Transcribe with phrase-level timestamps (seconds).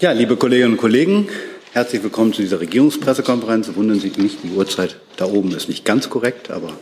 [0.00, 1.28] Ja, liebe Kolleginnen und Kollegen,
[1.74, 3.70] herzlich willkommen zu dieser Regierungspressekonferenz.
[3.74, 6.72] Wundern Sie sich nicht, die Uhrzeit da oben ist nicht ganz korrekt, aber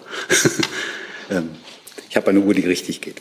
[1.29, 1.49] ähm,
[2.09, 3.17] ich habe eine Uhr, die richtig geht.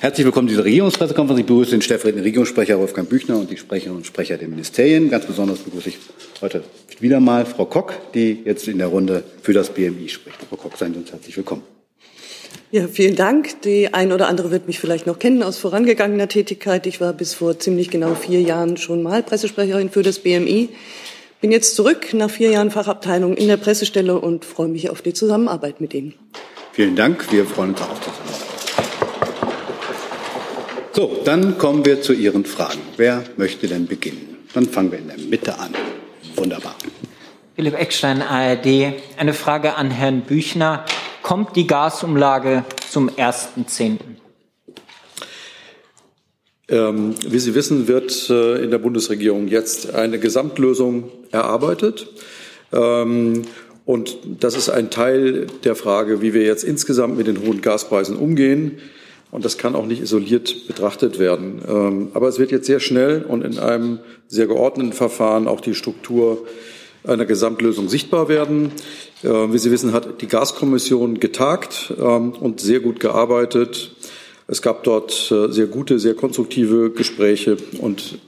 [0.00, 1.40] Herzlich willkommen zu dieser Regierungspressekonferenz.
[1.40, 5.08] Ich begrüße den stellvertretenden Regierungssprecher Wolfgang Büchner und die Sprecherinnen und Sprecher der Ministerien.
[5.08, 5.98] Ganz besonders begrüße ich
[6.42, 6.62] heute
[7.00, 10.36] wieder mal Frau Kock, die jetzt in der Runde für das BMI spricht.
[10.46, 11.62] Frau Kock, seien Sie uns herzlich willkommen.
[12.70, 13.62] Ja, vielen Dank.
[13.62, 16.86] Die ein oder andere wird mich vielleicht noch kennen aus vorangegangener Tätigkeit.
[16.86, 20.68] Ich war bis vor ziemlich genau vier Jahren schon mal Pressesprecherin für das BMI.
[21.40, 25.14] Bin jetzt zurück nach vier Jahren Fachabteilung in der Pressestelle und freue mich auf die
[25.14, 26.14] Zusammenarbeit mit Ihnen.
[26.72, 27.32] Vielen Dank.
[27.32, 28.48] Wir freuen uns auch auf die Zusammenarbeit.
[30.92, 32.80] So, dann kommen wir zu Ihren Fragen.
[32.96, 34.36] Wer möchte denn beginnen?
[34.52, 35.72] Dann fangen wir in der Mitte an.
[36.34, 36.74] Wunderbar.
[37.54, 38.94] Philipp Eckstein, ARD.
[39.16, 40.84] Eine Frage an Herrn Büchner
[41.28, 43.98] kommt die Gasumlage zum 1.10.?
[46.70, 52.08] Ähm, wie Sie wissen, wird äh, in der Bundesregierung jetzt eine Gesamtlösung erarbeitet.
[52.72, 53.42] Ähm,
[53.84, 58.16] und das ist ein Teil der Frage, wie wir jetzt insgesamt mit den hohen Gaspreisen
[58.16, 58.78] umgehen.
[59.30, 61.60] Und das kann auch nicht isoliert betrachtet werden.
[61.68, 65.74] Ähm, aber es wird jetzt sehr schnell und in einem sehr geordneten Verfahren auch die
[65.74, 66.46] Struktur
[67.04, 68.72] einer Gesamtlösung sichtbar werden.
[69.22, 73.92] Äh, wie Sie wissen, hat die Gaskommission getagt ähm, und sehr gut gearbeitet.
[74.46, 78.18] Es gab dort äh, sehr gute, sehr konstruktive Gespräche und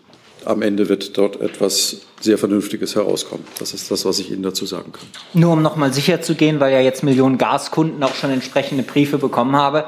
[0.45, 3.45] am Ende wird dort etwas sehr Vernünftiges herauskommen.
[3.59, 5.07] Das ist das, was ich Ihnen dazu sagen kann.
[5.35, 9.19] Nur um nochmal sicher zu gehen, weil ja jetzt Millionen Gaskunden auch schon entsprechende Briefe
[9.19, 9.85] bekommen habe,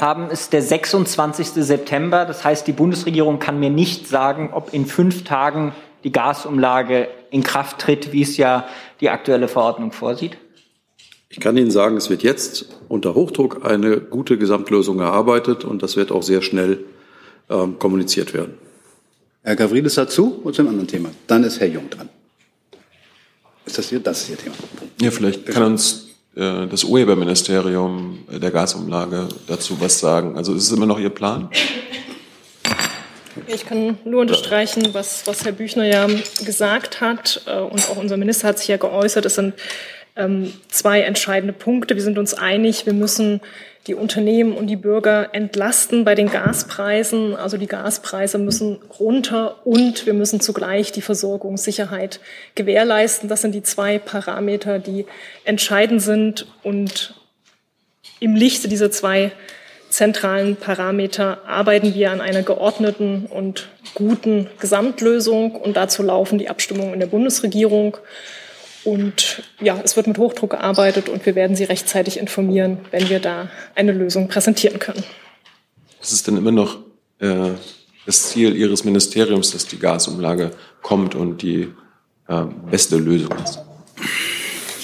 [0.00, 1.48] haben, ist der 26.
[1.64, 2.24] September.
[2.24, 5.72] Das heißt, die Bundesregierung kann mir nicht sagen, ob in fünf Tagen
[6.04, 8.66] die Gasumlage in Kraft tritt, wie es ja
[9.00, 10.36] die aktuelle Verordnung vorsieht?
[11.36, 15.94] Ich kann Ihnen sagen, es wird jetzt unter Hochdruck eine gute Gesamtlösung erarbeitet und das
[15.94, 16.78] wird auch sehr schnell
[17.50, 18.54] ähm, kommuniziert werden.
[19.42, 21.10] Herr Gavrilis dazu und zu einem anderen Thema.
[21.26, 22.08] Dann ist Herr Jung dran.
[23.66, 24.54] Ist das Ihr, das ist Ihr Thema?
[25.02, 26.06] Ja, vielleicht kann uns
[26.36, 30.38] äh, das Urheberministerium der Gasumlage dazu was sagen.
[30.38, 31.50] Also ist es immer noch Ihr Plan?
[33.46, 36.06] Ich kann nur unterstreichen, was, was Herr Büchner ja
[36.46, 39.26] gesagt hat äh, und auch unser Minister hat sich ja geäußert.
[39.26, 39.52] Es sind
[40.68, 41.94] zwei entscheidende Punkte.
[41.94, 43.42] Wir sind uns einig, wir müssen
[43.86, 47.36] die Unternehmen und die Bürger entlasten bei den Gaspreisen.
[47.36, 52.20] Also die Gaspreise müssen runter und wir müssen zugleich die Versorgungssicherheit
[52.54, 53.28] gewährleisten.
[53.28, 55.06] Das sind die zwei Parameter, die
[55.44, 56.46] entscheidend sind.
[56.64, 57.14] Und
[58.18, 59.30] im Lichte dieser zwei
[59.88, 65.54] zentralen Parameter arbeiten wir an einer geordneten und guten Gesamtlösung.
[65.54, 67.98] Und dazu laufen die Abstimmungen in der Bundesregierung.
[68.86, 73.18] Und ja, es wird mit Hochdruck gearbeitet und wir werden Sie rechtzeitig informieren, wenn wir
[73.18, 75.02] da eine Lösung präsentieren können.
[76.00, 76.78] Ist es denn immer noch
[77.18, 77.50] äh,
[78.06, 80.52] das Ziel Ihres Ministeriums, dass die Gasumlage
[80.82, 81.72] kommt und die
[82.28, 83.58] äh, beste Lösung ist?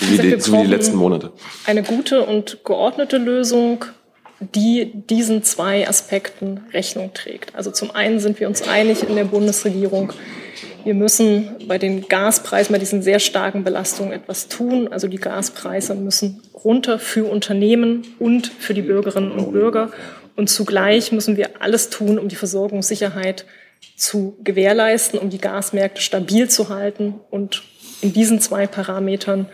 [0.00, 1.32] So wie, die, so wie die letzten Monate.
[1.64, 3.84] Eine gute und geordnete Lösung
[4.54, 7.54] die diesen zwei Aspekten Rechnung trägt.
[7.54, 10.12] Also zum einen sind wir uns einig in der Bundesregierung,
[10.84, 14.88] wir müssen bei den Gaspreisen, bei diesen sehr starken Belastungen etwas tun.
[14.88, 19.90] Also die Gaspreise müssen runter für Unternehmen und für die Bürgerinnen und Bürger.
[20.36, 23.44] Und zugleich müssen wir alles tun, um die Versorgungssicherheit
[23.96, 27.14] zu gewährleisten, um die Gasmärkte stabil zu halten.
[27.30, 27.62] Und
[28.00, 29.46] in diesen zwei Parametern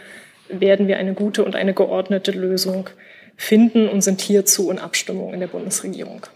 [0.49, 2.89] werden wir eine gute und eine geordnete Lösung
[3.37, 6.27] finden und sind hierzu in Abstimmung in der Bundesregierung.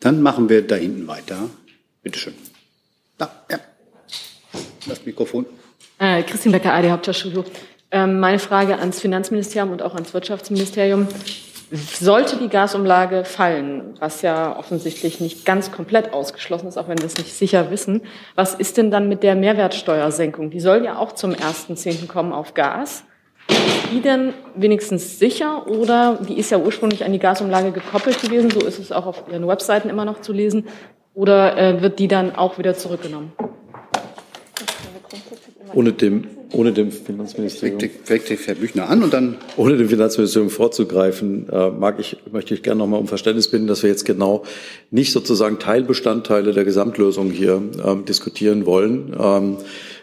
[0.00, 1.50] Dann machen wir da hinten weiter.
[2.02, 2.34] Bitte schön.
[3.18, 3.58] Da, ja.
[4.90, 5.46] Das Mikrofon.
[5.98, 7.44] Äh, Christine Becker, AD Hauptstadtstudio.
[7.92, 11.08] Ähm, meine Frage ans Finanzministerium und auch ans Wirtschaftsministerium.
[11.72, 17.06] Sollte die Gasumlage fallen, was ja offensichtlich nicht ganz komplett ausgeschlossen ist, auch wenn wir
[17.06, 18.02] es nicht sicher wissen,
[18.34, 20.50] was ist denn dann mit der Mehrwertsteuersenkung?
[20.50, 22.08] Die soll ja auch zum 1.10.
[22.08, 23.04] kommen auf Gas
[23.92, 28.60] die denn wenigstens sicher oder die ist ja ursprünglich an die Gasumlage gekoppelt gewesen, so
[28.60, 30.68] ist es auch auf Ihren Webseiten immer noch zu lesen,
[31.14, 33.32] oder äh, wird die dann auch wieder zurückgenommen?
[35.74, 37.78] Ohne dem, ohne dem Finanzministerium.
[38.04, 39.36] Vielleicht Herr Büchner an und dann.
[39.56, 43.66] Ohne dem Finanzministerium vorzugreifen, äh, mag ich, möchte ich gerne noch mal um Verständnis bitten,
[43.66, 44.44] dass wir jetzt genau
[44.90, 49.56] nicht sozusagen Teilbestandteile der Gesamtlösung hier ähm, diskutieren wollen, ähm,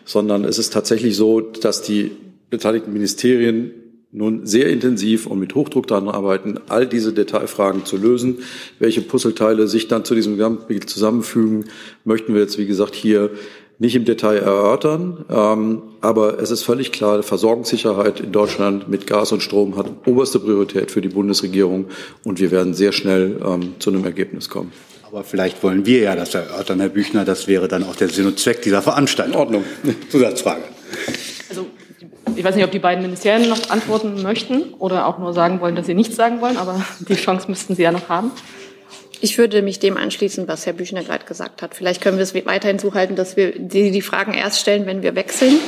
[0.05, 2.11] sondern es ist tatsächlich so, dass die
[2.49, 3.71] beteiligten Ministerien
[4.11, 8.39] nun sehr intensiv und mit Hochdruck daran arbeiten, all diese Detailfragen zu lösen.
[8.79, 11.65] Welche Puzzleteile sich dann zu diesem Gesamtbild zusammenfügen,
[12.05, 13.31] möchten wir jetzt, wie gesagt, hier
[13.79, 15.25] nicht im Detail erörtern.
[15.29, 20.39] Ähm, aber es ist völlig klar, Versorgungssicherheit in Deutschland mit Gas und Strom hat oberste
[20.39, 21.87] Priorität für die Bundesregierung
[22.23, 24.71] und wir werden sehr schnell ähm, zu einem Ergebnis kommen.
[25.03, 27.23] Aber vielleicht wollen wir ja das erörtern, Herr Büchner.
[27.23, 29.33] Das wäre dann auch der Sinn und Zweck dieser Veranstaltung.
[29.33, 29.63] In Ordnung.
[30.09, 30.63] Zusatzfrage.
[31.49, 31.65] Also
[32.35, 35.75] ich weiß nicht, ob die beiden Ministerien noch antworten möchten oder auch nur sagen wollen,
[35.75, 38.31] dass sie nichts sagen wollen, aber die Chance müssten sie ja noch haben.
[39.21, 41.73] Ich würde mich dem anschließen, was Herr Büchner gerade gesagt hat.
[41.73, 45.01] Vielleicht können wir es weiterhin so halten, dass wir die, die Fragen erst stellen, wenn
[45.01, 45.59] wir wechseln.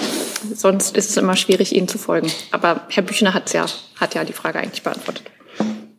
[0.53, 2.31] Sonst ist es immer schwierig, Ihnen zu folgen.
[2.51, 3.65] Aber Herr Büchner hat's ja,
[3.99, 5.23] hat ja die Frage eigentlich beantwortet.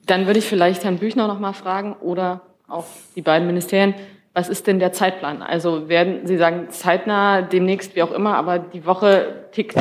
[0.06, 2.86] Dann würde ich vielleicht Herrn Büchner noch mal fragen oder auch
[3.16, 3.94] die beiden Ministerien.
[4.32, 5.42] Was ist denn der Zeitplan?
[5.42, 9.76] Also werden Sie sagen, zeitnah, demnächst, wie auch immer, aber die Woche tickt.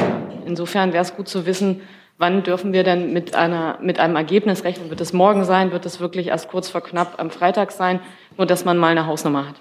[0.45, 1.81] Insofern wäre es gut zu wissen,
[2.19, 4.92] wann dürfen wir denn mit, einer, mit einem Ergebnis rechnen?
[4.92, 5.71] Wird es morgen sein?
[5.71, 8.01] Wird es wirklich erst kurz vor knapp am Freitag sein?
[8.38, 9.56] Nur, dass man mal eine Hausnummer hat.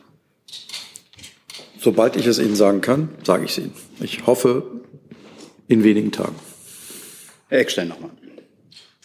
[1.78, 3.74] Sobald ich es Ihnen sagen kann, sage ich es Ihnen.
[4.00, 4.64] Ich hoffe,
[5.68, 6.34] in wenigen Tagen.
[7.48, 8.10] Herr Eckstein nochmal.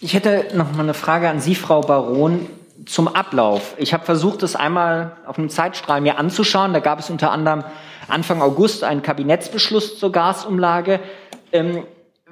[0.01, 2.47] Ich hätte noch mal eine Frage an Sie, Frau Baron
[2.85, 3.75] zum Ablauf.
[3.77, 6.73] Ich habe versucht, das einmal auf einem Zeitstrahl mir anzuschauen.
[6.73, 7.63] Da gab es unter anderem
[8.07, 10.99] Anfang August einen Kabinettsbeschluss zur Gasumlage.
[11.51, 11.83] Ähm,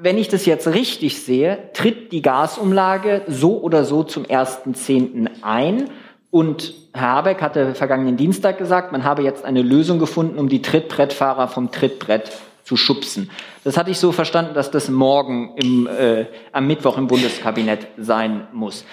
[0.01, 5.29] wenn ich das jetzt richtig sehe, tritt die Gasumlage so oder so zum 1.10.
[5.41, 5.89] ein.
[6.31, 10.61] Und Herr Habeck hatte vergangenen Dienstag gesagt, man habe jetzt eine Lösung gefunden, um die
[10.61, 12.31] Trittbrettfahrer vom Trittbrett
[12.63, 13.29] zu schubsen.
[13.63, 18.47] Das hatte ich so verstanden, dass das morgen im, äh, am Mittwoch im Bundeskabinett sein
[18.53, 18.85] muss.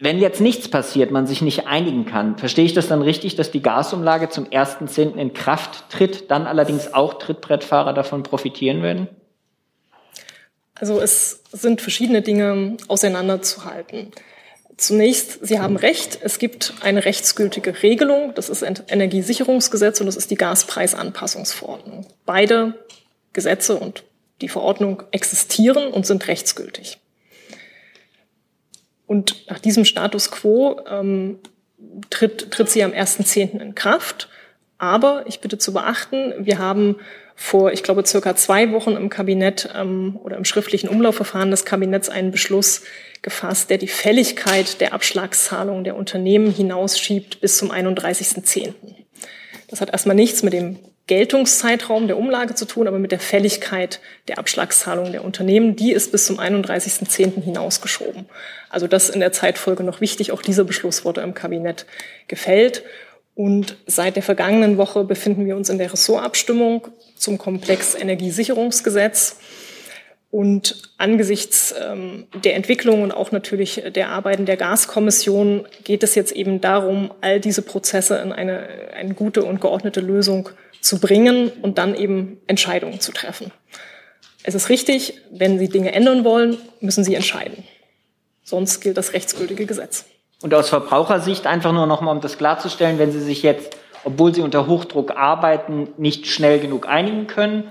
[0.00, 3.52] Wenn jetzt nichts passiert, man sich nicht einigen kann, verstehe ich das dann richtig, dass
[3.52, 5.14] die Gasumlage zum 1.10.
[5.14, 9.08] in Kraft tritt, dann allerdings auch Trittbrettfahrer davon profitieren werden?
[10.82, 14.10] Also es sind verschiedene Dinge auseinanderzuhalten.
[14.76, 20.32] Zunächst, Sie haben recht, es gibt eine rechtsgültige Regelung, das ist Energiesicherungsgesetz und das ist
[20.32, 22.08] die Gaspreisanpassungsverordnung.
[22.26, 22.74] Beide
[23.32, 24.02] Gesetze und
[24.40, 26.98] die Verordnung existieren und sind rechtsgültig.
[29.06, 31.38] Und nach diesem Status quo ähm,
[32.10, 33.60] tritt, tritt sie am 1.10.
[33.60, 34.28] in Kraft.
[34.78, 36.96] Aber ich bitte zu beachten, wir haben
[37.34, 42.08] vor, ich glaube, circa zwei Wochen im Kabinett ähm, oder im schriftlichen Umlaufverfahren des Kabinetts
[42.08, 42.82] einen Beschluss
[43.22, 48.74] gefasst, der die Fälligkeit der Abschlagszahlungen der Unternehmen hinausschiebt bis zum 31.10.
[49.68, 54.00] Das hat erstmal nichts mit dem Geltungszeitraum der Umlage zu tun, aber mit der Fälligkeit
[54.28, 55.74] der Abschlagszahlungen der Unternehmen.
[55.74, 57.42] Die ist bis zum 31.10.
[57.42, 58.26] hinausgeschoben.
[58.70, 60.30] Also das in der Zeitfolge noch wichtig.
[60.32, 61.86] Auch dieser Beschluss wurde im Kabinett
[62.28, 62.84] gefällt.
[63.34, 69.38] Und seit der vergangenen Woche befinden wir uns in der Ressortabstimmung zum Komplex Energiesicherungsgesetz.
[70.30, 76.32] Und angesichts ähm, der Entwicklung und auch natürlich der Arbeiten der Gaskommission geht es jetzt
[76.32, 80.48] eben darum, all diese Prozesse in eine, eine gute und geordnete Lösung
[80.80, 83.52] zu bringen und dann eben Entscheidungen zu treffen.
[84.42, 87.64] Es ist richtig, wenn Sie Dinge ändern wollen, müssen Sie entscheiden.
[88.42, 90.06] Sonst gilt das rechtsgültige Gesetz.
[90.42, 94.42] Und aus Verbrauchersicht einfach nur nochmal, um das klarzustellen, wenn Sie sich jetzt, obwohl Sie
[94.42, 97.70] unter Hochdruck arbeiten, nicht schnell genug einigen können,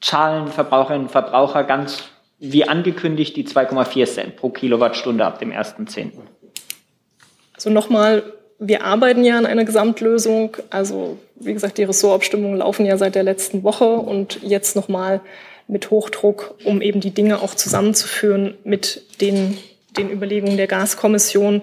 [0.00, 2.02] zahlen Verbraucherinnen und Verbraucher ganz
[2.40, 6.12] wie angekündigt die 2,4 Cent pro Kilowattstunde ab dem 1.10.
[7.54, 8.22] Also nochmal,
[8.58, 10.56] wir arbeiten ja an einer Gesamtlösung.
[10.70, 15.20] Also wie gesagt, die Ressortabstimmungen laufen ja seit der letzten Woche und jetzt nochmal
[15.68, 19.58] mit Hochdruck, um eben die Dinge auch zusammenzuführen mit den,
[19.96, 21.62] den Überlegungen der Gaskommission.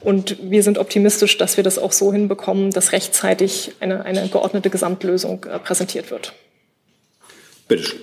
[0.00, 4.70] Und wir sind optimistisch, dass wir das auch so hinbekommen, dass rechtzeitig eine, eine geordnete
[4.70, 6.32] Gesamtlösung äh, präsentiert wird.
[7.68, 8.00] Bitte schön.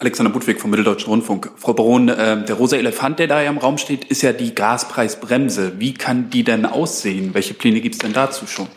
[0.00, 1.50] Alexander Budwig vom Mitteldeutschen Rundfunk.
[1.56, 4.54] Frau Baron, äh, der rosa Elefant, der da ja im Raum steht, ist ja die
[4.54, 5.80] Gaspreisbremse.
[5.80, 7.34] Wie kann die denn aussehen?
[7.34, 8.68] Welche Pläne gibt es denn dazu schon?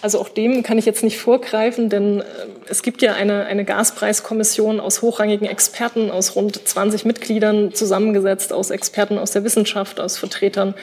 [0.00, 2.24] Also auch dem kann ich jetzt nicht vorgreifen, denn äh,
[2.68, 8.70] es gibt ja eine, eine Gaspreiskommission aus hochrangigen Experten, aus rund 20 Mitgliedern zusammengesetzt, aus
[8.70, 10.74] Experten aus der Wissenschaft, aus Vertretern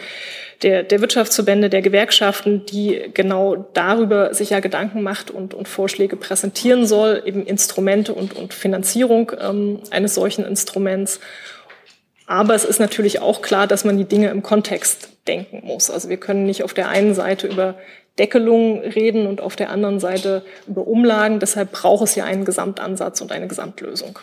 [0.61, 6.15] der, der Wirtschaftsverbände, der Gewerkschaften, die genau darüber sich ja Gedanken macht und, und Vorschläge
[6.15, 11.19] präsentieren soll, eben Instrumente und, und Finanzierung ähm, eines solchen Instruments.
[12.25, 15.89] Aber es ist natürlich auch klar, dass man die Dinge im Kontext denken muss.
[15.89, 17.75] Also wir können nicht auf der einen Seite über
[18.17, 21.39] Deckelung reden und auf der anderen Seite über Umlagen.
[21.39, 24.19] Deshalb braucht es ja einen Gesamtansatz und eine Gesamtlösung.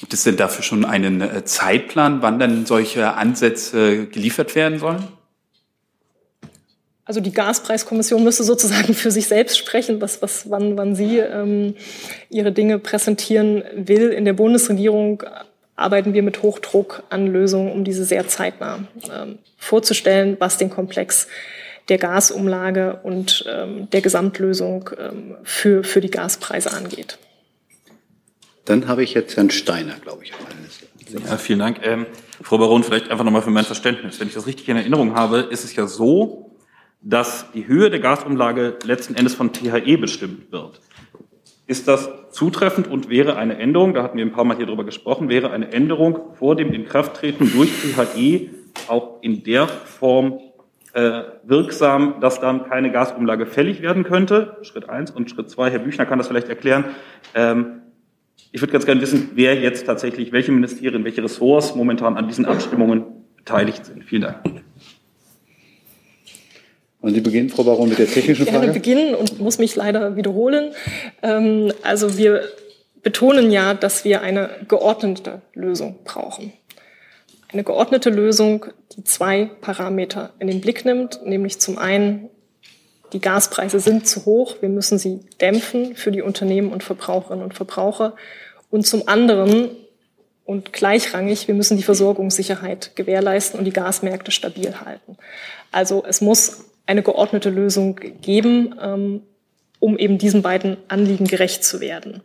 [0.00, 5.08] Gibt es denn dafür schon einen äh, Zeitplan, wann dann solche Ansätze geliefert werden sollen?
[7.06, 11.74] Also die Gaspreiskommission müsste sozusagen für sich selbst sprechen, was, was, wann, wann sie ähm,
[12.30, 14.10] ihre Dinge präsentieren will.
[14.10, 15.22] In der Bundesregierung
[15.76, 18.80] arbeiten wir mit Hochdruck an Lösungen, um diese sehr zeitnah
[19.14, 21.28] ähm, vorzustellen, was den Komplex
[21.88, 27.18] der Gasumlage und ähm, der Gesamtlösung ähm, für, für die Gaspreise angeht.
[28.64, 30.86] Dann habe ich jetzt Herrn Steiner, glaube ich, auf einer Liste.
[31.28, 31.80] Ja, vielen Dank.
[31.82, 32.06] Ähm,
[32.42, 34.18] Frau Baron, vielleicht einfach nochmal für mein Verständnis.
[34.18, 36.56] Wenn ich das richtig in Erinnerung habe, ist es ja so,
[37.02, 40.80] dass die Höhe der Gasumlage letzten Endes von THE bestimmt wird.
[41.66, 44.84] Ist das zutreffend und wäre eine Änderung, da hatten wir ein paar Mal hier drüber
[44.84, 48.50] gesprochen, wäre eine Änderung vor dem Inkrafttreten durch THE
[48.88, 50.40] auch in der Form
[50.94, 54.56] wirksam, dass dann keine Gasumlage fällig werden könnte?
[54.62, 56.84] Schritt eins und Schritt zwei, Herr Büchner kann das vielleicht erklären.
[57.34, 57.82] Ähm,
[58.52, 62.46] ich würde ganz gerne wissen, wer jetzt tatsächlich, welche Ministerien, welche Ressorts momentan an diesen
[62.46, 63.04] Abstimmungen
[63.36, 64.04] beteiligt sind.
[64.04, 64.36] Vielen Dank.
[67.00, 68.68] Und Sie beginnen, Frau Baron, mit der technischen Frage?
[68.68, 70.72] Ich beginnen und muss mich leider wiederholen.
[71.22, 72.44] Ähm, also wir
[73.02, 76.52] betonen ja, dass wir eine geordnete Lösung brauchen.
[77.54, 82.28] Eine geordnete Lösung, die zwei Parameter in den Blick nimmt, nämlich zum einen,
[83.12, 87.54] die Gaspreise sind zu hoch, wir müssen sie dämpfen für die Unternehmen und Verbraucherinnen und
[87.54, 88.16] Verbraucher.
[88.72, 89.70] Und zum anderen
[90.44, 95.16] und gleichrangig, wir müssen die Versorgungssicherheit gewährleisten und die Gasmärkte stabil halten.
[95.70, 99.22] Also es muss eine geordnete Lösung geben, ähm,
[99.78, 102.20] um eben diesen beiden Anliegen gerecht zu werden.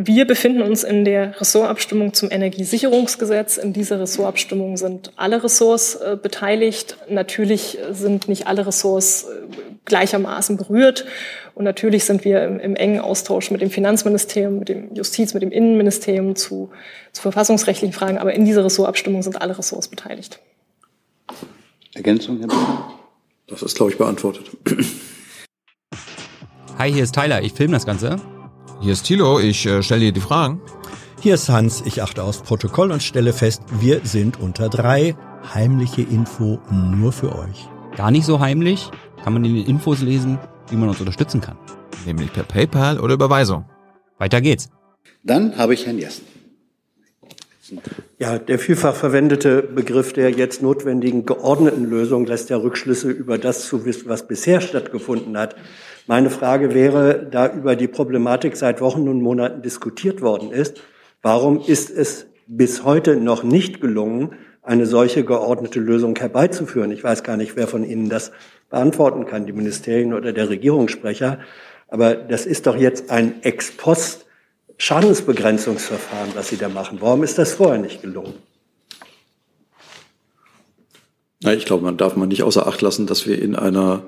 [0.00, 3.56] Wir befinden uns in der Ressortabstimmung zum Energiesicherungsgesetz.
[3.56, 6.96] In dieser Ressortabstimmung sind alle Ressorts äh, beteiligt.
[7.10, 9.26] Natürlich sind nicht alle Ressorts äh,
[9.86, 11.04] gleichermaßen berührt.
[11.56, 15.42] Und natürlich sind wir im, im, engen Austausch mit dem Finanzministerium, mit dem Justiz, mit
[15.42, 16.70] dem Innenministerium zu,
[17.12, 18.18] zu verfassungsrechtlichen Fragen.
[18.18, 20.38] Aber in dieser Ressortabstimmung sind alle Ressorts beteiligt.
[21.94, 22.92] Ergänzung, Herr Büchner?
[23.48, 24.48] Das ist, glaube ich, beantwortet.
[26.78, 28.20] Hi, hier ist Tyler, ich filme das Ganze.
[28.80, 30.60] Hier ist Thilo, ich äh, stelle dir die Fragen.
[31.20, 35.16] Hier ist Hans, ich achte aufs Protokoll und stelle fest, wir sind unter drei.
[35.52, 37.68] Heimliche Info nur für euch.
[37.96, 38.90] Gar nicht so heimlich,
[39.24, 40.38] kann man in den Infos lesen,
[40.70, 41.56] wie man uns unterstützen kann.
[42.06, 43.64] Nämlich per PayPal oder Überweisung.
[44.18, 44.68] Weiter geht's.
[45.24, 46.24] Dann habe ich Herrn Jessen.
[48.18, 53.66] Ja, der vielfach verwendete Begriff der jetzt notwendigen geordneten Lösung lässt ja Rückschlüsse über das
[53.66, 55.56] zu, was bisher stattgefunden hat.
[56.06, 60.82] Meine Frage wäre, da über die Problematik seit Wochen und Monaten diskutiert worden ist,
[61.22, 64.32] warum ist es bis heute noch nicht gelungen,
[64.62, 66.90] eine solche geordnete Lösung herbeizuführen?
[66.92, 68.32] Ich weiß gar nicht, wer von Ihnen das
[68.70, 71.38] beantworten kann, die Ministerien oder der Regierungssprecher.
[71.88, 74.26] Aber das ist doch jetzt ein Ex-Post
[74.78, 76.98] Schadensbegrenzungsverfahren, was Sie da machen.
[77.00, 78.34] Warum ist das vorher nicht gelungen?
[81.40, 84.02] Ich glaube, man darf man nicht außer Acht lassen, dass wir in einer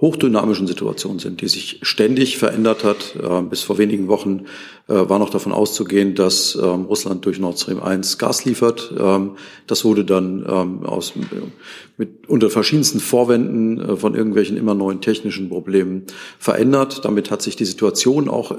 [0.00, 3.16] hochdynamischen Situation sind, die sich ständig verändert hat.
[3.22, 4.46] Äh, bis vor wenigen Wochen
[4.90, 8.92] äh, war noch davon auszugehen, dass ähm, Russland durch Nord Stream 1 Gas liefert.
[8.98, 9.32] Ähm,
[9.66, 11.12] das wurde dann ähm, aus,
[11.98, 16.06] mit, unter verschiedensten Vorwänden äh, von irgendwelchen immer neuen technischen Problemen
[16.38, 17.04] verändert.
[17.04, 18.50] Damit hat sich die Situation auch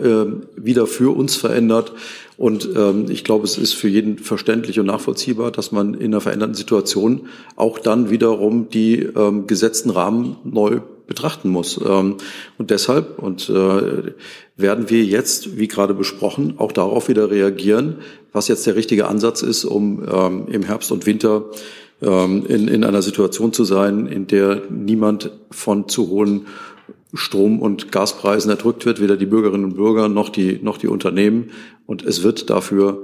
[0.55, 1.93] wieder für uns verändert.
[2.37, 2.69] Und
[3.09, 7.27] ich glaube, es ist für jeden verständlich und nachvollziehbar, dass man in einer veränderten Situation
[7.55, 9.07] auch dann wiederum die
[9.45, 11.79] gesetzten Rahmen neu betrachten muss.
[11.83, 12.17] Ähm,
[12.57, 14.13] und deshalb und äh,
[14.55, 17.97] werden wir jetzt, wie gerade besprochen, auch darauf wieder reagieren,
[18.31, 21.45] was jetzt der richtige Ansatz ist, um ähm, im Herbst und Winter
[22.01, 26.47] ähm, in, in einer Situation zu sein, in der niemand von zu hohen
[27.13, 31.51] Strom- und Gaspreisen erdrückt wird, weder die Bürgerinnen und Bürger noch die, noch die Unternehmen.
[31.85, 33.03] Und es wird dafür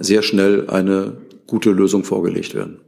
[0.00, 2.80] sehr schnell eine gute Lösung vorgelegt werden.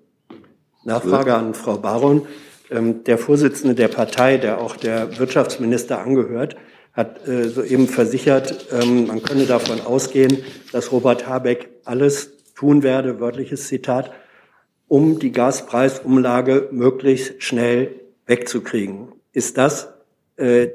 [0.85, 2.23] Nachfrage an Frau Baron.
[2.71, 6.57] Ähm, der Vorsitzende der Partei, der auch der Wirtschaftsminister angehört,
[6.93, 10.39] hat äh, soeben versichert, ähm, man könne davon ausgehen,
[10.73, 14.11] dass Robert Habeck alles tun werde, wörtliches Zitat,
[14.89, 17.95] um die Gaspreisumlage möglichst schnell
[18.27, 19.13] wegzukriegen.
[19.33, 19.89] Ist das,
[20.37, 20.69] äh,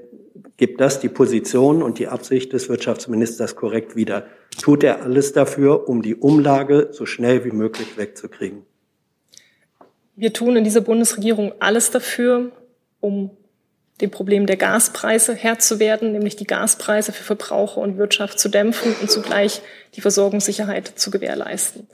[0.56, 4.28] gibt das die Position und die Absicht des Wirtschaftsministers korrekt wieder?
[4.62, 8.66] Tut er alles dafür, um die Umlage so schnell wie möglich wegzukriegen?
[10.16, 12.52] Wir tun in dieser Bundesregierung alles dafür,
[13.00, 13.32] um
[14.02, 18.50] dem Problem der Gaspreise Herr zu werden, nämlich die Gaspreise für Verbraucher und Wirtschaft zu
[18.50, 19.62] dämpfen und zugleich
[19.96, 21.88] die Versorgungssicherheit zu gewährleisten.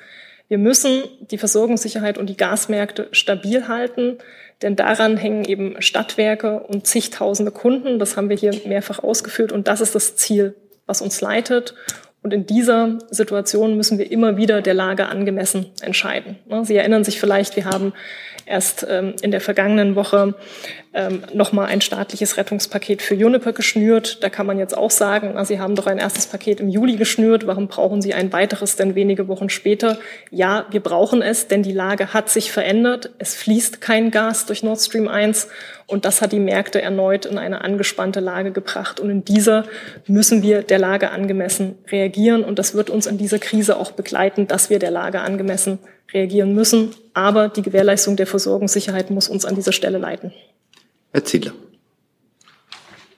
[0.47, 4.17] Wir müssen die Versorgungssicherheit und die Gasmärkte stabil halten,
[4.61, 7.99] denn daran hängen eben Stadtwerke und zigtausende Kunden.
[7.99, 11.75] Das haben wir hier mehrfach ausgeführt und das ist das Ziel, was uns leitet.
[12.21, 16.37] Und in dieser Situation müssen wir immer wieder der Lage angemessen entscheiden.
[16.47, 17.93] Ne, Sie erinnern sich vielleicht, wir haben
[18.49, 20.33] erst ähm, in der vergangenen Woche
[20.91, 24.23] ähm, nochmal ein staatliches Rettungspaket für Juniper geschnürt.
[24.23, 26.95] Da kann man jetzt auch sagen, na, Sie haben doch ein erstes Paket im Juli
[26.95, 27.45] geschnürt.
[27.45, 29.99] Warum brauchen Sie ein weiteres denn wenige Wochen später?
[30.31, 33.11] Ja, wir brauchen es, denn die Lage hat sich verändert.
[33.19, 35.47] Es fließt kein Gas durch Nord Stream 1
[35.85, 38.99] und das hat die Märkte erneut in eine angespannte Lage gebracht.
[38.99, 39.65] Und in dieser
[40.07, 42.43] müssen wir der Lage angemessen reagieren.
[42.43, 45.77] Und das wird uns in dieser Krise auch begleiten, dass wir der Lage angemessen
[46.13, 46.91] reagieren müssen.
[47.13, 50.33] Aber die Gewährleistung der Versorgungssicherheit muss uns an dieser Stelle leiten.
[51.11, 51.53] Herr Ziedler.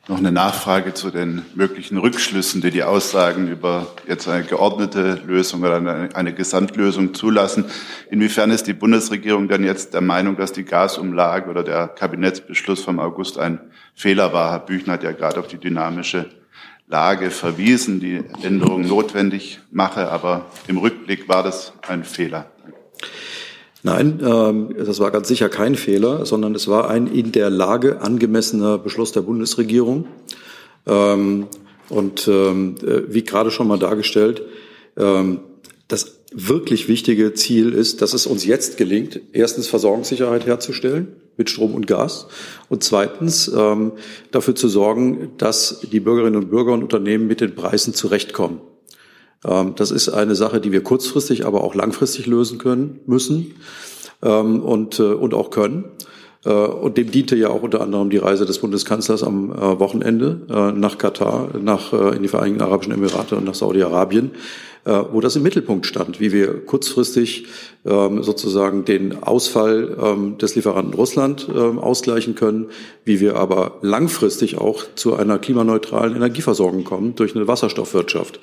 [0.08, 5.62] Noch eine Nachfrage zu den möglichen Rückschlüssen, die die Aussagen über jetzt eine geordnete Lösung
[5.62, 7.66] oder eine, eine Gesamtlösung zulassen.
[8.10, 13.00] Inwiefern ist die Bundesregierung denn jetzt der Meinung, dass die Gasumlage oder der Kabinettsbeschluss vom
[13.00, 13.60] August ein
[13.94, 14.52] Fehler war?
[14.52, 16.30] Herr Büchner hat ja gerade auf die dynamische
[16.88, 22.48] Lage verwiesen, die Änderung notwendig mache, aber im Rückblick war das ein Fehler.
[23.84, 28.02] Nein, ähm, das war ganz sicher kein Fehler, sondern es war ein in der Lage
[28.02, 30.06] angemessener Beschluss der Bundesregierung.
[30.86, 31.48] Ähm,
[31.90, 34.44] und ähm, äh, wie gerade schon mal dargestellt,
[35.88, 41.74] das wirklich wichtige Ziel ist, dass es uns jetzt gelingt, erstens Versorgungssicherheit herzustellen mit Strom
[41.74, 42.28] und Gas
[42.68, 43.50] und zweitens
[44.32, 48.60] dafür zu sorgen, dass die Bürgerinnen und Bürger und Unternehmen mit den Preisen zurechtkommen.
[49.46, 53.56] Ähm, das ist eine Sache, die wir kurzfristig, aber auch langfristig lösen können, müssen
[54.22, 55.86] ähm, und, äh, und auch können.
[56.46, 60.74] Äh, und dem diente ja auch unter anderem die Reise des Bundeskanzlers am äh, Wochenende
[60.76, 64.32] nach Katar, nach, in die Vereinigten Arabischen Emirate und nach Saudi-Arabien,
[64.84, 67.46] wo das im Mittelpunkt stand, wie wir kurzfristig
[67.86, 72.68] ähm, sozusagen den Ausfall des Lieferanten Russland ausgleichen können,
[73.06, 78.40] wie wir aber langfristig auch zu einer klimaneutralen Energieversorgung kommen durch eine Wasserstoffwirtschaft.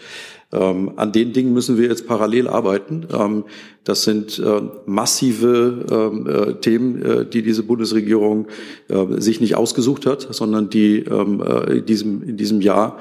[0.51, 3.07] Ähm, an den Dingen müssen wir jetzt parallel arbeiten.
[3.13, 3.45] Ähm,
[3.85, 8.47] das sind äh, massive ähm, äh, Themen, äh, die diese Bundesregierung
[8.89, 12.99] äh, sich nicht ausgesucht hat, sondern die ähm, äh, diesem, in diesem Jahr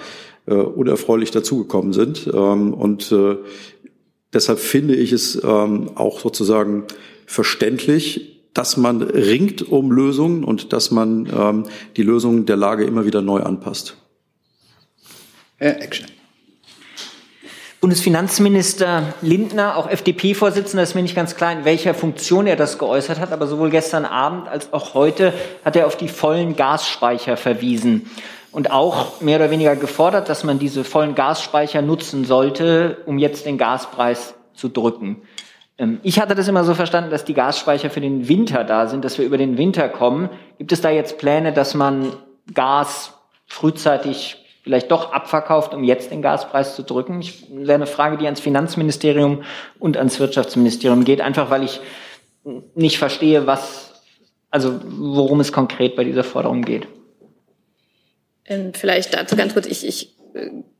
[0.47, 2.27] äh, unerfreulich dazugekommen sind.
[2.33, 3.15] Ähm, und
[4.33, 6.85] deshalb finde ich es ähm, auch sozusagen
[7.25, 13.21] verständlich, dass man ringt um Lösungen und dass man die Lösungen der Lage immer wieder
[13.21, 13.97] neu anpasst.
[15.57, 16.09] Herr Eckstein.
[17.79, 23.19] Bundesfinanzminister Lindner, auch FDP-Vorsitzender, ist mir nicht ganz klar, in welcher Funktion er das geäußert
[23.19, 25.31] hat, aber sowohl gestern Abend als auch heute
[25.63, 28.09] hat er auf die vollen Gasspeicher verwiesen
[28.57, 33.45] und auch mehr oder weniger gefordert, dass man diese vollen Gasspeicher nutzen sollte, um jetzt
[33.45, 35.21] den Gaspreis zu drücken.
[35.77, 39.05] Ähm, ich hatte das immer so verstanden, dass die Gasspeicher für den Winter da sind,
[39.05, 40.29] dass wir über den Winter kommen.
[40.57, 42.13] Gibt es da jetzt Pläne, dass man
[42.51, 43.13] Gas
[43.45, 47.21] frühzeitig vielleicht doch abverkauft, um jetzt den Gaspreis zu drücken?
[47.21, 49.43] Ich, wäre eine Frage, die ans Finanzministerium
[49.77, 51.79] und ans Wirtschaftsministerium geht, einfach weil ich
[52.73, 54.01] nicht verstehe, was,
[54.49, 56.87] also worum es konkret bei dieser Forderung geht.
[58.47, 60.17] Ähm, vielleicht dazu ganz kurz, ich, ich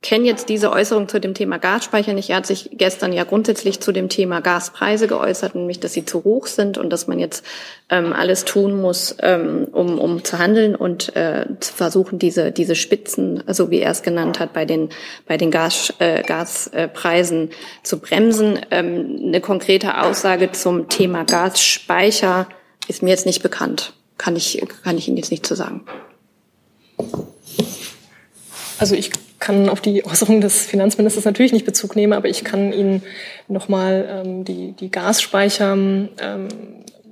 [0.01, 2.29] kenne jetzt diese Äußerung zu dem Thema Gasspeicher nicht.
[2.29, 6.23] Er hat sich gestern ja grundsätzlich zu dem Thema Gaspreise geäußert, nämlich, dass sie zu
[6.23, 7.43] hoch sind und dass man jetzt
[7.89, 12.75] ähm, alles tun muss, ähm, um, um zu handeln und äh, zu versuchen, diese, diese
[12.75, 14.89] Spitzen, also wie er es genannt hat, bei den,
[15.27, 17.49] bei den Gas, äh, Gaspreisen
[17.83, 18.59] zu bremsen.
[18.71, 22.47] Ähm, eine konkrete Aussage zum Thema Gasspeicher
[22.87, 23.93] ist mir jetzt nicht bekannt.
[24.17, 25.85] Kann ich, kann ich Ihnen jetzt nicht zu sagen.
[28.79, 32.73] Also ich kann auf die Äußerung des Finanzministers natürlich nicht Bezug nehmen, aber ich kann
[32.73, 33.03] Ihnen
[33.47, 36.07] nochmal ähm, die, die Gasspeicher ähm,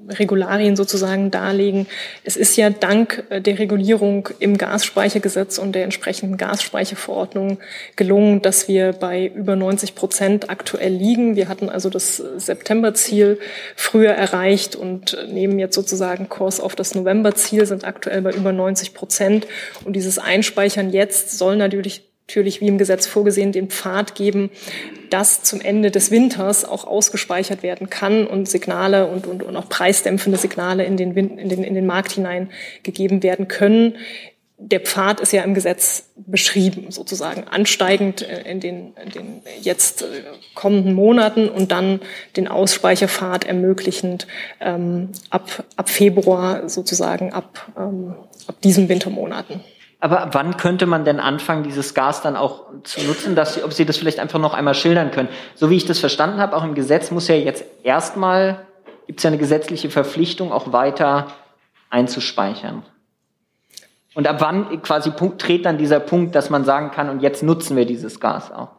[0.10, 1.88] Regularien sozusagen darlegen.
[2.24, 7.60] Es ist ja dank äh, der Regulierung im Gasspeichergesetz und der entsprechenden Gasspeicherverordnung
[7.96, 11.36] gelungen, dass wir bei über 90 Prozent aktuell liegen.
[11.36, 13.39] Wir hatten also das Septemberziel
[13.76, 18.94] früher erreicht und nehmen jetzt sozusagen Kurs auf das Novemberziel, sind aktuell bei über 90
[18.94, 19.48] Prozent.
[19.84, 24.50] Und dieses Einspeichern jetzt soll natürlich natürlich wie im Gesetz vorgesehen den Pfad geben,
[25.12, 29.70] dass zum Ende des Winters auch ausgespeichert werden kann und Signale und, und, und auch
[29.70, 32.50] preisdämpfende Signale in den, in, den, in den Markt hinein
[32.82, 33.98] gegeben werden können.
[34.58, 40.02] Der Pfad ist ja im Gesetz beschrieben, sozusagen ansteigend äh, in den, in den jetzt
[40.02, 40.06] äh,
[40.56, 42.00] kommenden Monaten und dann
[42.38, 44.26] den Ausspeicherpfad ermöglichend
[44.62, 48.16] ähm, ab, ab Februar sozusagen ab, ähm,
[48.48, 49.62] ab diesen Wintermonaten.
[50.00, 53.74] Aber wann könnte man denn anfangen, dieses Gas dann auch zu nutzen, dass Sie, ob
[53.74, 55.30] Sie das vielleicht einfach noch einmal schildern können?
[55.56, 58.66] So wie ich das verstanden habe, auch im Gesetz muss ja jetzt erstmal,
[59.08, 61.28] gibt es ja eine gesetzliche Verpflichtung, auch weiter
[61.90, 62.84] einzuspeichern.
[64.14, 67.44] Und ab wann quasi Punkt, tritt dann dieser Punkt, dass man sagen kann, und jetzt
[67.44, 68.70] nutzen wir dieses Gas auch?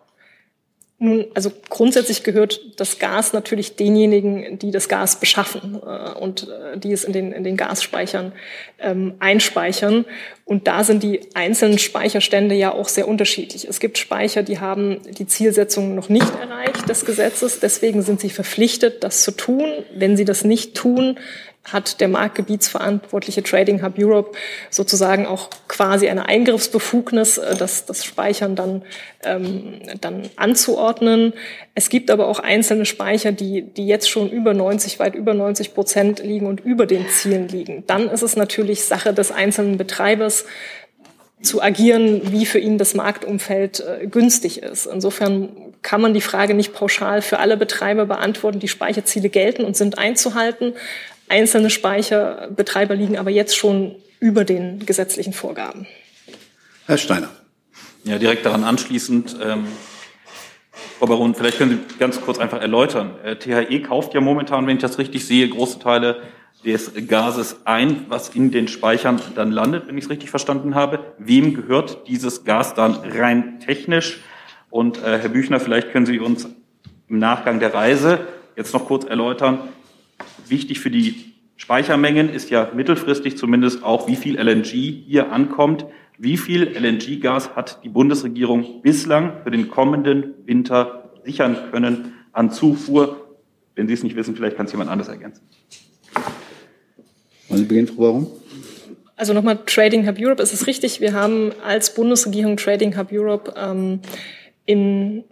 [0.99, 6.79] Nun, also grundsätzlich gehört das Gas natürlich denjenigen, die das Gas beschaffen äh, und äh,
[6.79, 8.33] die es in den, in den Gasspeichern
[8.79, 10.07] ähm, einspeichern.
[10.47, 13.67] Und da sind die einzelnen Speicherstände ja auch sehr unterschiedlich.
[13.69, 17.61] Es gibt Speicher, die haben die Zielsetzung noch nicht erreicht des Gesetzes.
[17.61, 19.71] Deswegen sind sie verpflichtet, das zu tun.
[19.95, 21.19] Wenn sie das nicht tun,
[21.73, 24.37] hat der marktgebietsverantwortliche Trading Hub Europe
[24.71, 28.83] sozusagen auch quasi eine Eingriffsbefugnis, äh, das, das Speichern dann,
[29.25, 31.33] ähm, dann anzuordnen.
[31.75, 35.75] Es gibt aber auch einzelne Speicher, die, die jetzt schon über 90, weit über 90
[35.75, 37.85] Prozent liegen und über den Zielen liegen.
[37.87, 40.45] Dann ist es natürlich Sache des einzelnen Betreibers,
[41.43, 44.87] zu agieren, wie für ihn das Marktumfeld äh, günstig ist.
[44.87, 45.51] Insofern
[45.83, 48.59] kann man die Frage nicht pauschal für alle Betreiber beantworten.
[48.59, 50.73] Die Speicherziele gelten und sind einzuhalten.
[51.29, 55.87] Einzelne Speicherbetreiber liegen aber jetzt schon über den gesetzlichen Vorgaben.
[56.87, 57.31] Herr Steiner.
[58.05, 59.37] Ja, direkt daran anschließend.
[59.43, 59.67] Ähm,
[60.99, 63.19] Frau Baron, vielleicht können Sie ganz kurz einfach erläutern.
[63.25, 66.23] Äh, THE kauft ja momentan, wenn ich das richtig sehe, große Teile
[66.65, 71.01] des Gases ein, was in den Speichern dann landet, wenn ich es richtig verstanden habe.
[71.19, 74.21] Wem gehört dieses Gas dann rein technisch?
[74.71, 76.49] Und äh, Herr Büchner, vielleicht können Sie uns
[77.09, 78.21] im Nachgang der Reise
[78.57, 79.59] jetzt noch kurz erläutern.
[80.49, 84.71] Wichtig für die Speichermengen ist ja mittelfristig zumindest auch, wie viel LNG
[85.07, 85.87] hier ankommt.
[86.19, 93.37] Wie viel LNG-Gas hat die Bundesregierung bislang für den kommenden Winter sichern können an Zufuhr?
[93.75, 95.43] Wenn Sie es nicht wissen, vielleicht kann es jemand anders ergänzen.
[97.49, 98.27] Wollen Sie beginnen, Frau Baron?
[99.17, 100.43] Also nochmal Trading Hub Europe.
[100.43, 104.01] Es ist richtig, wir haben als Bundesregierung Trading Hub Europe ähm,
[104.67, 105.25] in,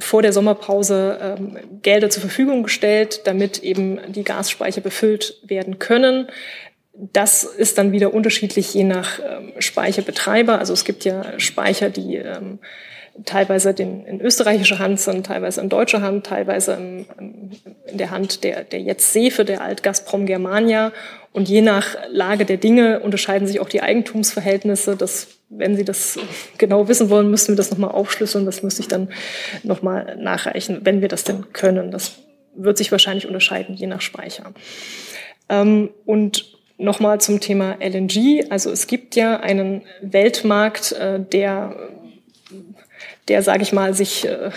[0.00, 6.28] vor der Sommerpause ähm, Gelder zur Verfügung gestellt, damit eben die Gasspeicher befüllt werden können.
[6.92, 10.58] Das ist dann wieder unterschiedlich je nach ähm, Speicherbetreiber.
[10.58, 12.58] Also es gibt ja Speicher, die ähm,
[13.24, 17.06] teilweise den, in österreichischer Hand sind, teilweise in deutscher Hand, teilweise im,
[17.86, 20.92] in der Hand der, der jetzt Sefe, der Alt-Gazprom Germania.
[21.32, 24.96] Und je nach Lage der Dinge unterscheiden sich auch die Eigentumsverhältnisse.
[24.96, 26.18] Das, wenn Sie das
[26.58, 28.46] genau wissen wollen, müssen wir das nochmal aufschlüsseln.
[28.46, 29.08] Das müsste ich dann
[29.62, 31.90] nochmal nachreichen, wenn wir das denn können.
[31.90, 32.16] Das
[32.54, 34.52] wird sich wahrscheinlich unterscheiden, je nach Speicher.
[35.48, 38.46] Ähm, und Nochmal zum Thema LNG.
[38.48, 41.76] Also es gibt ja einen Weltmarkt, äh, der
[43.28, 44.50] der, sage ich mal, sich äh,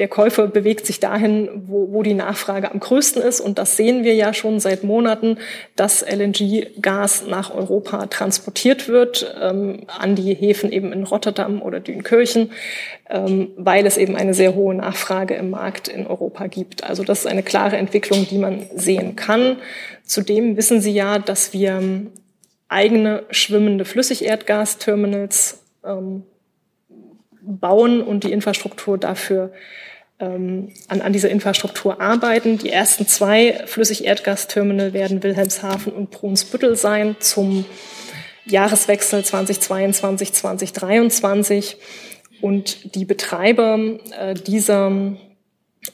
[0.00, 3.40] der Käufer bewegt sich dahin, wo, wo die Nachfrage am größten ist.
[3.40, 5.36] Und das sehen wir ja schon seit Monaten,
[5.76, 12.50] dass LNG-Gas nach Europa transportiert wird, ähm, an die Häfen eben in Rotterdam oder Dünkirchen,
[13.10, 16.82] ähm, weil es eben eine sehr hohe Nachfrage im Markt in Europa gibt.
[16.82, 19.58] Also das ist eine klare Entwicklung, die man sehen kann.
[20.04, 21.82] Zudem wissen Sie ja, dass wir
[22.68, 26.22] eigene schwimmende Flüssigerdgasterminals ähm,
[27.42, 29.52] bauen und die Infrastruktur dafür
[30.20, 32.58] ähm, an, an dieser Infrastruktur arbeiten.
[32.58, 37.64] Die ersten zwei Flüssigerdgasterminal werden Wilhelmshaven und Brunsbüttel sein zum
[38.46, 41.76] Jahreswechsel 2022, 2023.
[42.40, 43.78] Und die Betreiber
[44.18, 45.16] äh, dieser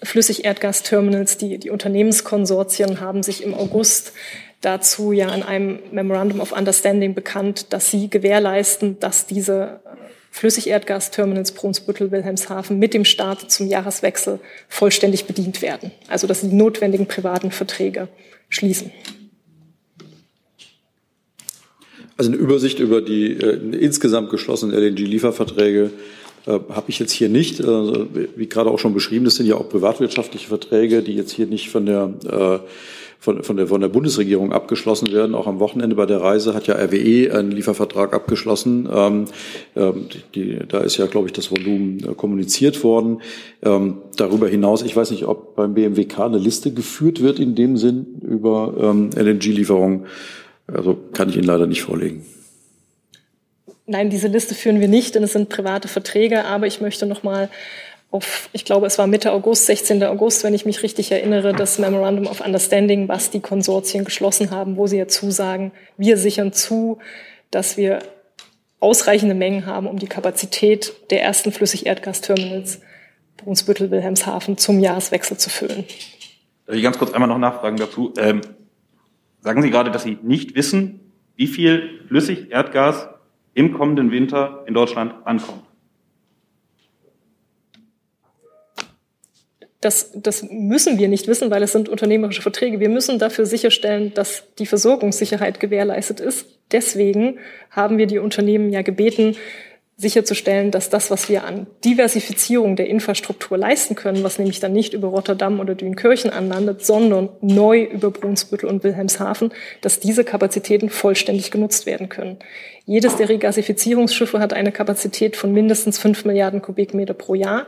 [0.02, 4.12] Flüssigerdgasterminals, die, die Unternehmenskonsortien, haben sich im August
[4.60, 9.80] dazu ja in einem Memorandum of Understanding bekannt, dass sie gewährleisten, dass diese
[10.37, 15.92] Flüssigerdgasterminals Brunsbüttel, Wilhelmshaven mit dem Start zum Jahreswechsel vollständig bedient werden.
[16.09, 18.09] Also dass sie die notwendigen privaten Verträge
[18.51, 18.90] schließen.
[22.18, 25.90] Also eine Übersicht über die äh, insgesamt geschlossenen LNG-Lieferverträge
[26.44, 27.64] äh, habe ich jetzt hier nicht.
[27.64, 31.46] Also, wie gerade auch schon beschrieben, das sind ja auch privatwirtschaftliche Verträge, die jetzt hier
[31.46, 32.59] nicht von der äh,
[33.18, 35.35] von, von, der, von der Bundesregierung abgeschlossen werden.
[35.35, 38.88] Auch am Wochenende bei der Reise hat ja RWE einen Liefervertrag abgeschlossen.
[38.92, 39.24] Ähm,
[39.74, 43.22] ähm, die, da ist ja, glaube ich, das Volumen äh, kommuniziert worden.
[43.62, 47.76] Ähm, darüber hinaus, ich weiß nicht, ob beim BMWK eine Liste geführt wird in dem
[47.76, 50.07] Sinn über ähm, LNG-Lieferungen.
[50.66, 52.24] Also kann ich Ihnen leider nicht vorlegen.
[53.88, 56.44] Nein, diese Liste führen wir nicht, denn es sind private Verträge.
[56.44, 57.48] Aber ich möchte noch mal
[58.10, 60.02] auf, ich glaube, es war Mitte August, 16.
[60.04, 64.76] August, wenn ich mich richtig erinnere, das Memorandum of Understanding, was die Konsortien geschlossen haben,
[64.76, 66.98] wo sie ja zusagen, wir sichern zu,
[67.50, 67.98] dass wir
[68.80, 72.80] ausreichende Mengen haben, um die Kapazität der ersten Flüssigerdgasterminals
[73.36, 75.84] Brunsbüttel, Wilhelmshaven zum Jahreswechsel zu füllen.
[76.66, 78.12] Darf ich ganz kurz einmal noch nachfragen dazu?
[78.18, 78.40] Ähm,
[79.40, 81.00] sagen Sie gerade, dass Sie nicht wissen,
[81.36, 83.08] wie viel Flüssigerdgas
[83.54, 85.62] im kommenden Winter in Deutschland ankommt?
[89.80, 92.80] Das, das müssen wir nicht wissen, weil es sind unternehmerische Verträge.
[92.80, 96.46] Wir müssen dafür sicherstellen, dass die Versorgungssicherheit gewährleistet ist.
[96.72, 97.38] Deswegen
[97.70, 99.36] haben wir die Unternehmen ja gebeten,
[99.98, 104.92] sicherzustellen, dass das, was wir an Diversifizierung der Infrastruktur leisten können, was nämlich dann nicht
[104.92, 111.50] über Rotterdam oder Dünkirchen anlandet, sondern neu über Brunsbüttel und Wilhelmshaven, dass diese Kapazitäten vollständig
[111.50, 112.36] genutzt werden können.
[112.84, 117.66] Jedes der Regasifizierungsschiffe hat eine Kapazität von mindestens fünf Milliarden Kubikmeter pro Jahr.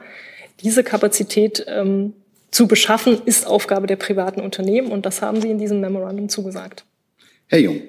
[0.61, 2.15] Diese Kapazität ähm,
[2.51, 6.85] zu beschaffen, ist Aufgabe der privaten Unternehmen und das haben sie in diesem Memorandum zugesagt.
[7.47, 7.83] Herr Jung.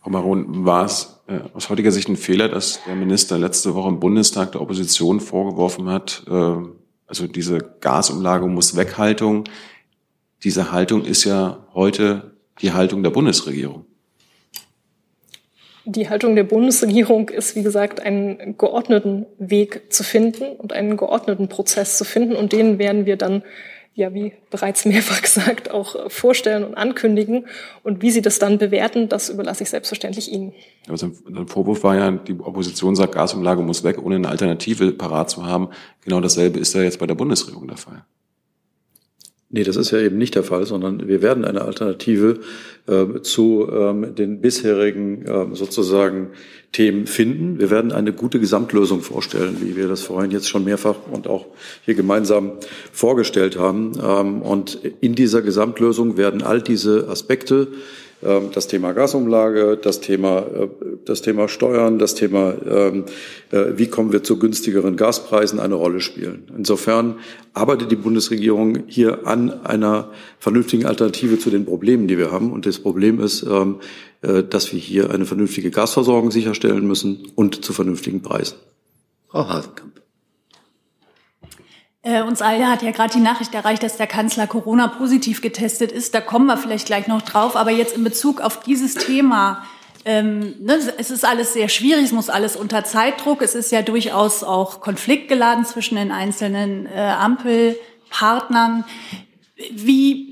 [0.00, 3.88] Frau Baron, war es äh, aus heutiger Sicht ein Fehler, dass der Minister letzte Woche
[3.88, 6.56] im Bundestag der Opposition vorgeworfen hat, äh,
[7.06, 9.44] also diese Gasumlage muss Weghaltung.
[10.44, 13.84] Diese Haltung ist ja heute die Haltung der Bundesregierung.
[15.84, 21.48] Die Haltung der Bundesregierung ist, wie gesagt, einen geordneten Weg zu finden und einen geordneten
[21.48, 22.36] Prozess zu finden.
[22.36, 23.42] Und den werden wir dann,
[23.94, 27.46] ja, wie bereits mehrfach gesagt, auch vorstellen und ankündigen.
[27.82, 30.52] Und wie Sie das dann bewerten, das überlasse ich selbstverständlich Ihnen.
[30.88, 35.30] Also ein Vorwurf war ja, die Opposition sagt, Gasumlage muss weg, ohne eine Alternative parat
[35.30, 35.70] zu haben.
[36.04, 38.04] Genau dasselbe ist ja jetzt bei der Bundesregierung der Fall.
[39.54, 42.40] Nee, das ist ja eben nicht der Fall, sondern wir werden eine Alternative
[42.86, 46.30] äh, zu ähm, den bisherigen äh, sozusagen
[46.72, 47.58] Themen finden.
[47.58, 51.44] Wir werden eine gute Gesamtlösung vorstellen, wie wir das vorhin jetzt schon mehrfach und auch
[51.84, 52.52] hier gemeinsam
[52.92, 53.92] vorgestellt haben.
[54.02, 57.68] Ähm, und in dieser Gesamtlösung werden all diese Aspekte
[58.22, 60.68] das Thema Gasumlage, das Thema, äh,
[61.04, 63.04] das Thema Steuern, das Thema, ähm,
[63.50, 66.44] äh, wie kommen wir zu günstigeren Gaspreisen, eine Rolle spielen.
[66.56, 67.16] Insofern
[67.52, 72.52] arbeitet die Bundesregierung hier an einer vernünftigen Alternative zu den Problemen, die wir haben.
[72.52, 73.76] Und das Problem ist, ähm,
[74.22, 78.56] äh, dass wir hier eine vernünftige Gasversorgung sicherstellen müssen und zu vernünftigen Preisen.
[79.28, 80.01] Frau Hasenkamp.
[82.04, 85.92] Äh, uns alle hat ja gerade die Nachricht erreicht, dass der Kanzler Corona positiv getestet
[85.92, 86.14] ist.
[86.14, 87.54] Da kommen wir vielleicht gleich noch drauf.
[87.54, 89.64] Aber jetzt in Bezug auf dieses Thema,
[90.04, 93.40] ähm, ne, es ist alles sehr schwierig, es muss alles unter Zeitdruck.
[93.40, 98.84] Es ist ja durchaus auch konfliktgeladen zwischen den einzelnen äh, Ampelpartnern.
[99.70, 100.31] Wie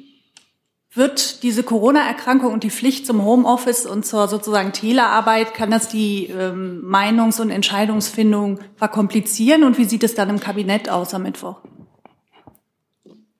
[1.00, 6.26] wird diese Corona-Erkrankung und die Pflicht zum Homeoffice und zur sozusagen Telearbeit, kann das die
[6.26, 9.64] ähm, Meinungs- und Entscheidungsfindung verkomplizieren?
[9.64, 11.56] Und wie sieht es dann im Kabinett aus am Mittwoch?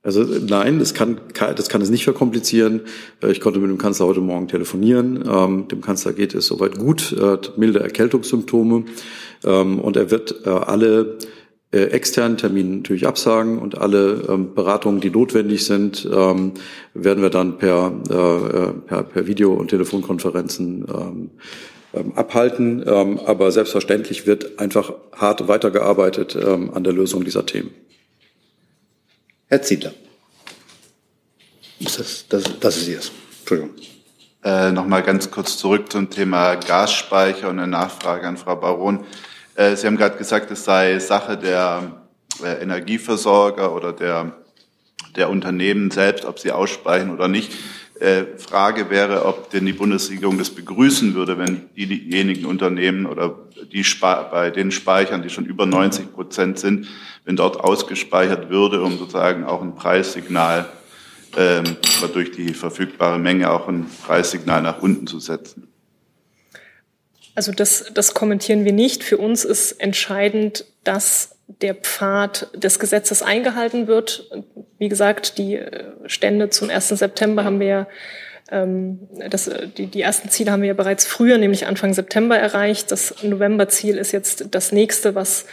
[0.03, 2.81] Also nein, das kann, das kann es nicht verkomplizieren.
[3.23, 5.23] Äh, ich konnte mit dem Kanzler heute Morgen telefonieren.
[5.31, 7.15] Ähm, dem Kanzler geht es soweit gut,
[7.59, 8.85] milde Erkältungssymptome
[9.45, 11.19] ähm, und er wird äh, alle
[11.73, 16.55] äh, externen Terminen natürlich absagen und alle ähm, Beratungen, die notwendig sind, ähm,
[16.95, 21.31] werden wir dann per, äh, äh per, per Video- und Telefonkonferenzen ähm,
[21.93, 22.85] ähm, abhalten.
[22.87, 27.71] Ähm, aber selbstverständlich wird einfach hart weitergearbeitet ähm, an der Lösung dieser Themen.
[29.47, 29.93] Herr Ziedler.
[31.81, 33.13] Das ist, das, das ist es.
[33.41, 33.75] Entschuldigung.
[34.45, 39.05] Äh, Nochmal ganz kurz zurück zum Thema Gasspeicher und eine Nachfrage an Frau Baron.
[39.61, 42.01] Äh, Sie haben gerade gesagt, es sei Sache der
[42.43, 44.33] äh, Energieversorger oder der,
[45.17, 47.53] der Unternehmen selbst, ob sie ausspeichern oder nicht.
[48.01, 53.35] Äh, Frage wäre, ob denn die Bundesregierung das begrüßen würde, wenn diejenigen Unternehmen oder
[53.71, 56.89] die bei den Speichern, die schon über 90 Prozent sind,
[57.27, 60.71] wenn dort ausgespeichert würde, um sozusagen auch ein Preissignal
[61.37, 61.77] ähm,
[62.15, 65.70] durch die verfügbare Menge auch ein Preissignal nach unten zu setzen.
[67.41, 69.03] Also das, das kommentieren wir nicht.
[69.03, 74.31] Für uns ist entscheidend, dass der Pfad des Gesetzes eingehalten wird.
[74.77, 76.91] Wie gesagt, die äh, Stände zum 1.
[76.91, 77.87] September haben wir
[78.51, 82.37] ähm, das, äh, die, die ersten Ziele haben wir ja bereits früher, nämlich Anfang September
[82.37, 82.93] erreicht.
[82.93, 85.47] Das Novemberziel ist jetzt das nächste, was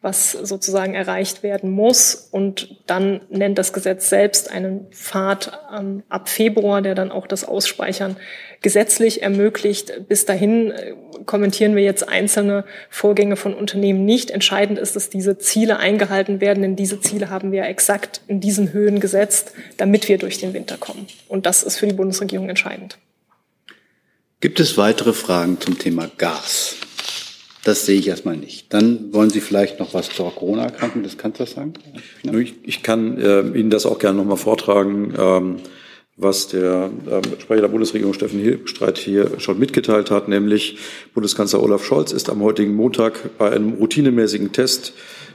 [0.00, 2.28] was sozusagen erreicht werden muss.
[2.30, 7.44] Und dann nennt das Gesetz selbst einen Pfad ähm, ab Februar, der dann auch das
[7.44, 8.16] Ausspeichern
[8.62, 10.08] gesetzlich ermöglicht.
[10.08, 10.94] Bis dahin äh,
[11.26, 14.30] kommentieren wir jetzt einzelne Vorgänge von Unternehmen nicht.
[14.30, 18.72] Entscheidend ist, dass diese Ziele eingehalten werden, denn diese Ziele haben wir exakt in diesen
[18.72, 21.08] Höhen gesetzt, damit wir durch den Winter kommen.
[21.26, 22.98] Und das ist für die Bundesregierung entscheidend.
[24.40, 26.76] Gibt es weitere Fragen zum Thema Gas?
[27.68, 28.72] Das sehe ich erstmal nicht.
[28.72, 31.74] Dann wollen Sie vielleicht noch was zur Corona-Erkrankung des Kanzlers sagen?
[32.22, 35.56] Ich, ich kann äh, Ihnen das auch gerne noch mal vortragen, ähm,
[36.16, 40.78] was der ähm, Sprecher der Bundesregierung Steffen Hilbstreit hier schon mitgeteilt hat, nämlich
[41.12, 44.94] Bundeskanzler Olaf Scholz ist am heutigen Montag bei einem routinemäßigen Test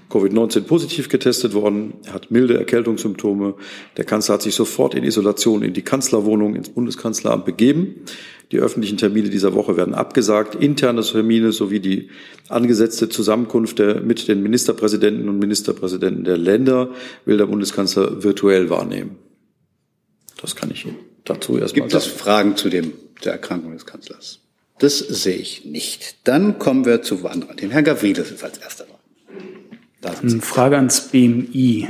[0.09, 1.93] Covid-19 positiv getestet worden.
[2.05, 3.53] Er hat milde Erkältungssymptome.
[3.97, 8.05] Der Kanzler hat sich sofort in Isolation in die Kanzlerwohnung ins Bundeskanzleramt begeben.
[8.51, 10.55] Die öffentlichen Termine dieser Woche werden abgesagt.
[10.55, 12.09] Interne Termine sowie die
[12.49, 16.89] angesetzte Zusammenkunft der, mit den Ministerpräsidenten und Ministerpräsidenten der Länder
[17.25, 19.17] will der Bundeskanzler virtuell wahrnehmen.
[20.41, 20.85] Das kann ich
[21.23, 21.89] dazu erstmal sagen.
[21.89, 24.39] Gibt es Fragen zu dem, der Erkrankung des Kanzlers?
[24.79, 26.17] Das sehe ich nicht.
[26.25, 27.71] Dann kommen wir zu anderen Themen.
[27.71, 30.15] Herr Gavrilis ist als erster dran.
[30.21, 31.87] Eine Frage ans BMI.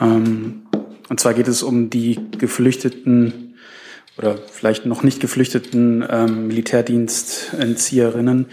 [0.00, 3.44] Und zwar geht es um die Geflüchteten
[4.16, 8.46] oder vielleicht noch nicht geflüchteten ähm, Militärdienstentzieherinnen.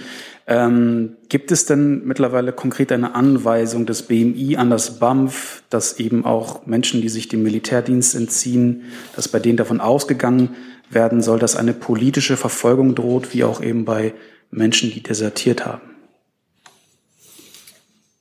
[0.47, 6.25] Ähm, gibt es denn mittlerweile konkret eine Anweisung des BMI an das BAMF, dass eben
[6.25, 10.55] auch Menschen, die sich dem Militärdienst entziehen, dass bei denen davon ausgegangen
[10.89, 14.13] werden soll, dass eine politische Verfolgung droht, wie auch eben bei
[14.49, 15.81] Menschen, die desertiert haben?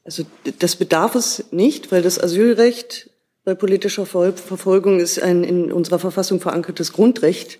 [0.05, 0.25] Also
[0.59, 3.10] das bedarf es nicht, weil das Asylrecht
[3.51, 7.59] bei politischer Verfolgung ist ein in unserer Verfassung verankertes Grundrecht.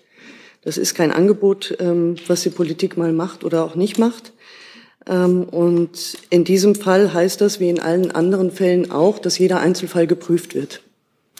[0.61, 4.31] Das ist kein Angebot, ähm, was die Politik mal macht oder auch nicht macht.
[5.05, 9.59] Ähm, und in diesem Fall heißt das, wie in allen anderen Fällen auch, dass jeder
[9.59, 10.81] Einzelfall geprüft wird,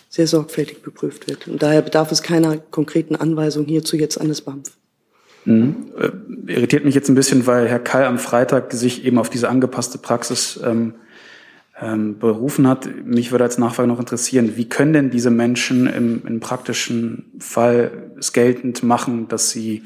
[0.09, 1.47] sehr sorgfältig geprüft wird.
[1.47, 4.69] Und daher bedarf es keiner konkreten Anweisung hierzu jetzt an das BAMF.
[5.45, 5.93] Mhm.
[5.97, 9.47] Äh, irritiert mich jetzt ein bisschen, weil Herr Kall am Freitag sich eben auf diese
[9.47, 10.95] angepasste Praxis ähm,
[11.81, 12.87] ähm, berufen hat.
[13.05, 18.11] Mich würde als Nachfrage noch interessieren, wie können denn diese Menschen im, im praktischen Fall
[18.19, 19.83] es geltend machen, dass sie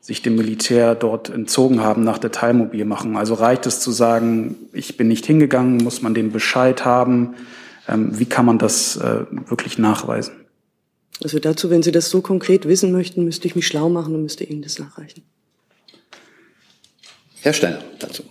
[0.00, 3.16] sich dem Militär dort entzogen haben nach der Teilmobilmachung.
[3.16, 7.34] Also reicht es zu sagen, ich bin nicht hingegangen, muss man den Bescheid haben?
[7.88, 10.34] Ähm, wie kann man das äh, wirklich nachweisen?
[11.22, 14.22] Also dazu, wenn Sie das so konkret wissen möchten, müsste ich mich schlau machen und
[14.22, 15.22] müsste Ihnen das nachreichen.
[17.40, 18.24] Herr Steiner, dazu.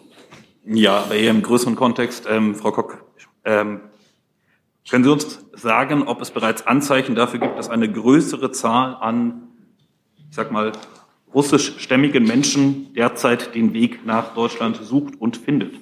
[0.65, 3.03] Ja, aber eher im größeren Kontext, ähm, Frau Kock,
[3.45, 3.82] ähm,
[4.89, 9.43] können Sie uns sagen, ob es bereits Anzeichen dafür gibt, dass eine größere Zahl an,
[10.29, 10.73] ich sag mal,
[11.34, 15.75] russischstämmigen Menschen derzeit den Weg nach Deutschland sucht und findet?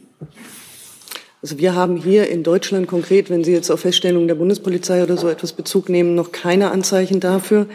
[1.42, 5.18] Also wir haben hier in Deutschland konkret, wenn Sie jetzt auf Feststellungen der Bundespolizei oder
[5.18, 7.68] so etwas Bezug nehmen, noch keine Anzeichen dafür.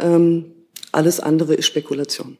[0.00, 0.46] Ähm,
[0.90, 2.38] alles andere ist Spekulation.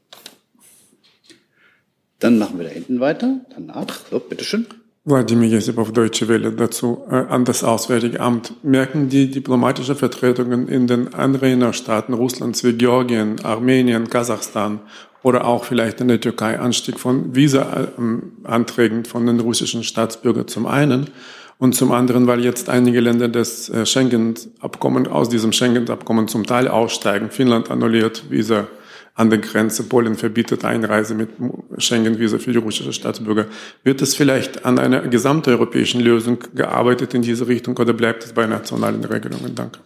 [2.18, 3.40] Dann machen wir da hinten weiter.
[3.54, 4.66] Danach, so, bitteschön.
[5.06, 8.54] Wladimir Jesipov, Deutsche Welle, dazu äh, an das Auswärtige Amt.
[8.64, 14.80] Merken die diplomatischen Vertretungen in den Anrainerstaaten Russlands wie Georgien, Armenien, Kasachstan
[15.22, 21.10] oder auch vielleicht in der Türkei Anstieg von Visa-Anträgen von den russischen Staatsbürgern zum einen
[21.58, 26.66] und zum anderen, weil jetzt einige Länder des äh, Schengen-Abkommen aus diesem Schengen-Abkommen zum Teil
[26.66, 27.30] aussteigen.
[27.30, 28.68] Finnland annulliert Visa
[29.14, 29.84] an der Grenze.
[29.84, 31.30] Polen verbietet Einreise mit
[31.78, 33.46] Schengen-Visa für die russischen Staatsbürger.
[33.82, 38.46] Wird es vielleicht an einer gesamteuropäischen Lösung gearbeitet in diese Richtung oder bleibt es bei
[38.46, 39.54] nationalen Regelungen?
[39.54, 39.80] Danke.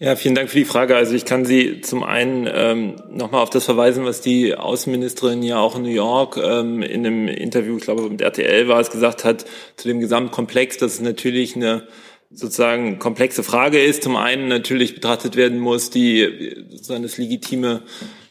[0.00, 0.96] Ja, vielen Dank für die Frage.
[0.96, 5.58] Also ich kann Sie zum einen ähm, nochmal auf das verweisen, was die Außenministerin ja
[5.58, 9.24] auch in New York ähm, in einem Interview, ich glaube mit RTL war es, gesagt
[9.24, 11.86] hat, zu dem Gesamtkomplex, dass es natürlich eine
[12.30, 14.02] sozusagen komplexe Frage ist.
[14.02, 17.82] Zum einen natürlich betrachtet werden muss, die sozusagen das legitime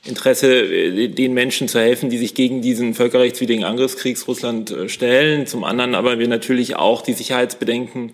[0.05, 5.47] Interesse, äh, den Menschen zu helfen, die sich gegen diesen völkerrechtswidrigen Angriffskrieg Russland äh, stellen.
[5.47, 8.13] Zum anderen aber wir natürlich auch die Sicherheitsbedenken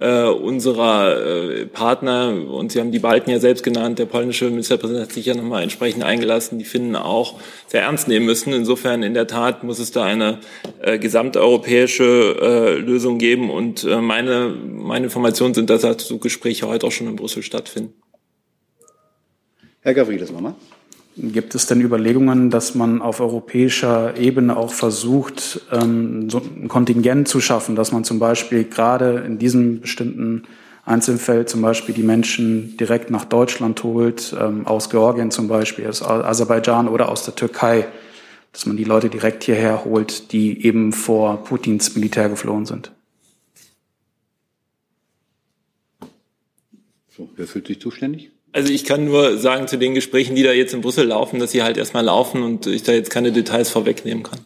[0.00, 5.04] äh, unserer äh, Partner, und Sie haben die Balten ja selbst genannt, der polnische Ministerpräsident
[5.04, 8.52] hat sich ja nochmal entsprechend eingelassen, die Finnen auch sehr ernst nehmen müssen.
[8.52, 10.40] Insofern in der Tat muss es da eine
[10.80, 13.50] äh, gesamteuropäische äh, Lösung geben.
[13.50, 17.92] Und äh, meine, meine Informationen sind, dass dazu Gespräche heute auch schon in Brüssel stattfinden.
[19.82, 20.54] Herr Gavrilis, nochmal.
[21.22, 27.28] Gibt es denn Überlegungen, dass man auf europäischer Ebene auch versucht, ähm, so ein Kontingent
[27.28, 30.44] zu schaffen, dass man zum Beispiel gerade in diesem bestimmten
[30.86, 36.00] Einzelfeld zum Beispiel die Menschen direkt nach Deutschland holt, ähm, aus Georgien zum Beispiel, aus
[36.00, 37.86] Aserbaidschan oder aus der Türkei,
[38.52, 42.92] dass man die Leute direkt hierher holt, die eben vor Putins Militär geflohen sind?
[47.14, 48.30] So, wer fühlt sich zuständig?
[48.52, 51.52] Also ich kann nur sagen zu den Gesprächen, die da jetzt in Brüssel laufen, dass
[51.52, 54.40] sie halt erstmal laufen und ich da jetzt keine Details vorwegnehmen kann.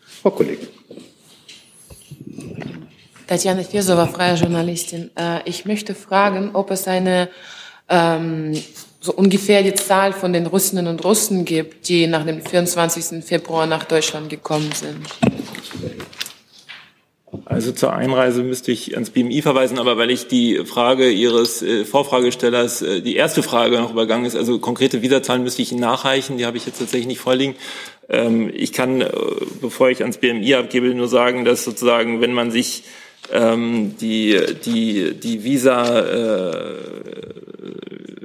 [0.00, 0.68] Frau Kollegin.
[3.26, 5.10] Tatjana Firsova, freie Journalistin.
[5.16, 7.28] Äh, ich möchte fragen, ob es eine
[7.88, 8.52] ähm,
[9.00, 13.24] so ungefähr die Zahl von den Russinnen und Russen gibt, die nach dem 24.
[13.24, 15.06] Februar nach Deutschland gekommen sind.
[17.48, 21.84] Also zur Einreise müsste ich ans BMI verweisen, aber weil ich die Frage Ihres äh,
[21.84, 26.38] Vorfragestellers, äh, die erste Frage noch übergangen ist, also konkrete Visazahlen müsste ich Ihnen nachreichen,
[26.38, 27.54] die habe ich jetzt tatsächlich nicht vorliegen.
[28.08, 29.10] Ähm, ich kann, äh,
[29.60, 32.82] bevor ich ans BMI abgebe, nur sagen, dass sozusagen, wenn man sich
[33.32, 36.74] ähm, die, die, die Visa äh,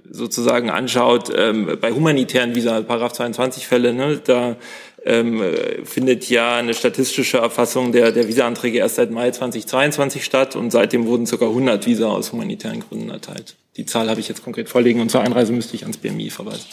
[0.10, 4.56] sozusagen anschaut, ähm, bei humanitären Visa, Paragraph 22 Fälle, ne, da
[5.04, 5.42] ähm,
[5.84, 11.06] findet ja eine statistische Erfassung der, der Visa-Anträge erst seit Mai 2022 statt und seitdem
[11.06, 11.46] wurden ca.
[11.46, 13.56] 100 Visa aus humanitären Gründen erteilt.
[13.78, 16.66] Die Zahl habe ich jetzt konkret vorliegen und zur Einreise müsste ich ans BMI verweisen.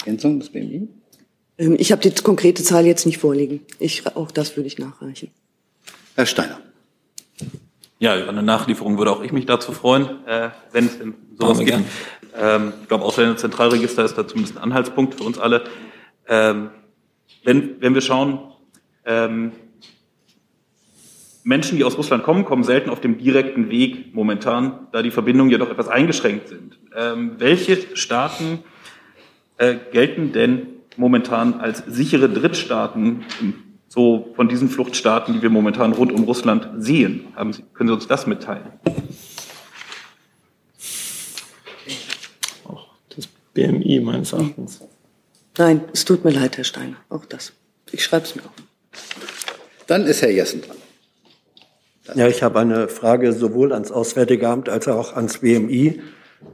[0.00, 0.88] Ergänzung des BMI?
[1.58, 3.60] Ähm, ich habe die konkrete Zahl jetzt nicht vorliegen.
[3.78, 5.30] Ich, auch das würde ich nachreichen.
[6.16, 6.60] Herr Steiner.
[7.98, 11.58] Ja, über eine Nachlieferung würde auch ich mich dazu freuen, äh, wenn es denn sowas
[11.58, 11.78] gibt.
[12.38, 15.64] Ähm, ich glaube, Ausländerzentralregister ist da zumindest ein Anhaltspunkt für uns alle.
[16.28, 16.70] Ähm,
[17.44, 18.38] wenn, wenn wir schauen,
[19.04, 19.52] ähm,
[21.42, 25.50] Menschen, die aus Russland kommen, kommen selten auf dem direkten Weg momentan, da die Verbindungen
[25.50, 26.78] ja doch etwas eingeschränkt sind.
[26.94, 28.60] Ähm, welche Staaten
[29.56, 30.66] äh, gelten denn
[30.96, 33.24] momentan als sichere Drittstaaten,
[33.88, 37.28] so von diesen Fluchtstaaten, die wir momentan rund um Russland sehen?
[37.34, 38.66] Haben Sie, können Sie uns das mitteilen?
[43.16, 44.80] Das BMI meines Erachtens.
[45.58, 47.52] Nein, es tut mir leid, Herr Steiner, auch das.
[47.90, 48.52] Ich schreibe es mir auf.
[49.86, 50.76] Dann ist Herr Jessen dran.
[52.14, 56.00] Ja, ich habe eine Frage sowohl ans Auswärtige Amt als auch ans BMI.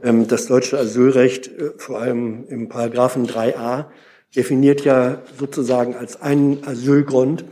[0.03, 3.85] Ähm, das deutsche Asylrecht, äh, vor allem im Paragraphen 3a,
[4.35, 7.45] definiert ja sozusagen als einen Asylgrund,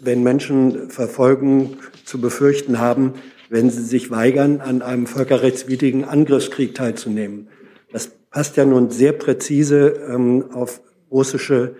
[0.00, 3.14] wenn Menschen Verfolgung zu befürchten haben,
[3.48, 7.48] wenn sie sich weigern, an einem völkerrechtswidrigen Angriffskrieg teilzunehmen.
[7.92, 10.80] Das passt ja nun sehr präzise ähm, auf
[11.10, 11.76] russische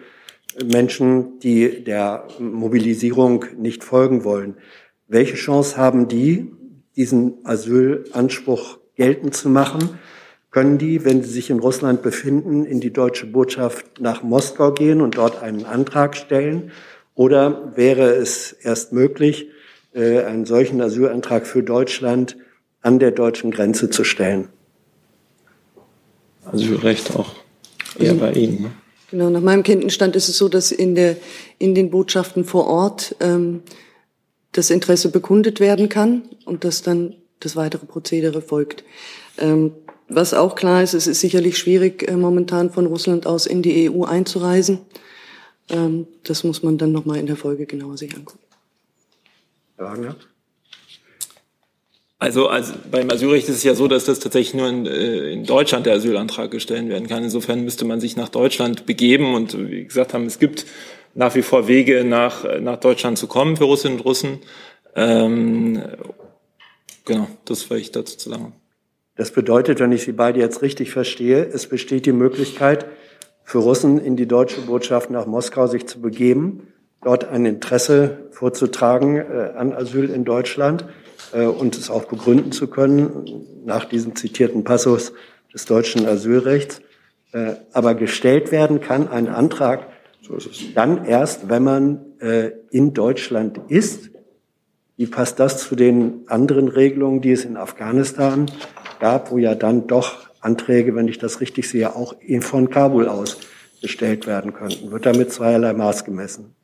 [0.65, 4.57] Menschen, die der Mobilisierung nicht folgen wollen.
[5.09, 6.53] Welche Chance haben die,
[6.97, 9.99] diesen Asylanspruch geltend zu machen?
[10.51, 15.03] Können die, wenn sie sich in Russland befinden, in die deutsche Botschaft nach Moskau gehen
[15.03, 16.73] und dort einen Antrag stellen?
[17.15, 19.49] Oder wäre es erst möglich,
[19.95, 22.37] äh, einen solchen Asylantrag für Deutschland
[22.81, 24.49] an der deutschen Grenze zu stellen?
[26.47, 27.35] Asylrecht auch
[27.99, 28.63] eher bei Ihnen.
[28.63, 28.71] Ne?
[29.11, 31.17] Genau, nach meinem Kenntnisstand ist es so, dass in, der,
[31.59, 33.63] in den Botschaften vor Ort ähm,
[34.53, 38.85] das Interesse bekundet werden kann und dass dann das weitere Prozedere folgt.
[39.39, 39.73] Ähm,
[40.09, 43.91] was auch klar ist, es ist sicherlich schwierig, äh, momentan von Russland aus in die
[43.91, 44.81] EU einzureisen.
[45.69, 48.45] Ähm, das muss man dann nochmal in der Folge genauer sich angucken.
[49.77, 50.17] Herr Wagner?
[52.19, 55.45] Also, also beim Asylrecht ist es ja so, dass das tatsächlich nur in, äh, in,
[55.45, 57.23] Deutschland der Asylantrag gestellt werden kann.
[57.23, 60.65] Insofern müsste man sich nach Deutschland begeben und wie gesagt haben, es gibt
[61.15, 64.39] nach wie vor Wege nach, nach Deutschland zu kommen für Russinnen und Russen.
[64.95, 65.83] Ähm,
[67.05, 68.55] genau, das war ich dazu zu sagen.
[69.17, 72.87] Das bedeutet, wenn ich Sie beide jetzt richtig verstehe, es besteht die Möglichkeit
[73.45, 76.69] für Russen in die deutsche Botschaft nach Moskau sich zu begeben,
[77.03, 80.87] dort ein Interesse vorzutragen äh, an Asyl in Deutschland
[81.45, 85.13] und es auch begründen zu können nach diesem zitierten Passus
[85.53, 86.81] des deutschen Asylrechts.
[87.33, 89.89] Äh, aber gestellt werden kann ein Antrag
[90.23, 90.39] so
[90.75, 94.11] dann erst, wenn man äh, in Deutschland ist.
[94.97, 98.47] Wie passt das zu den anderen Regelungen, die es in Afghanistan
[98.99, 103.39] gab, wo ja dann doch Anträge, wenn ich das richtig sehe, auch von Kabul aus
[103.83, 104.91] gestellt werden könnten?
[104.91, 106.56] Wird damit zweierlei Maß gemessen?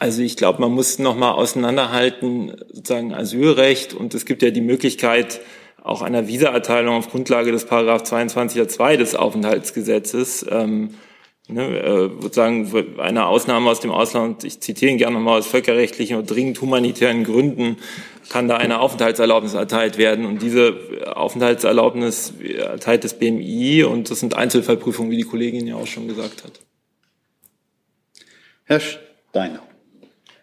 [0.00, 5.42] Also ich glaube, man muss nochmal auseinanderhalten, sozusagen Asylrecht und es gibt ja die Möglichkeit
[5.82, 10.46] auch einer Visaerteilung auf Grundlage des Paragraph 22 2 des Aufenthaltsgesetzes.
[10.50, 10.94] Ähm,
[11.48, 16.16] ne, äh, sozusagen eine Ausnahme aus dem Ausland, ich zitiere ihn gerne nochmal aus völkerrechtlichen
[16.16, 17.76] und dringend humanitären Gründen
[18.30, 20.24] kann da eine Aufenthaltserlaubnis erteilt werden.
[20.24, 20.78] Und diese
[21.14, 26.42] Aufenthaltserlaubnis erteilt das BMI und das sind Einzelfallprüfungen, wie die Kollegin ja auch schon gesagt
[26.42, 26.52] hat.
[28.64, 29.60] Herr Steiner.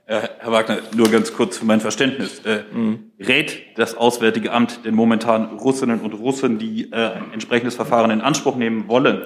[0.08, 2.40] Herr Wagner, nur ganz kurz für mein Verständnis.
[2.46, 3.12] Äh, mhm.
[3.20, 8.22] Rät das Auswärtige Amt denn momentan Russinnen und Russen, die äh, ein entsprechendes Verfahren in
[8.22, 9.26] Anspruch nehmen wollen,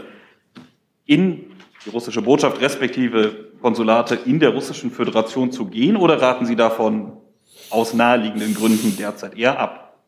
[1.05, 1.51] in
[1.85, 7.13] die russische Botschaft respektive Konsulate in der russischen Föderation zu gehen oder raten Sie davon
[7.69, 9.99] aus naheliegenden Gründen derzeit eher ab?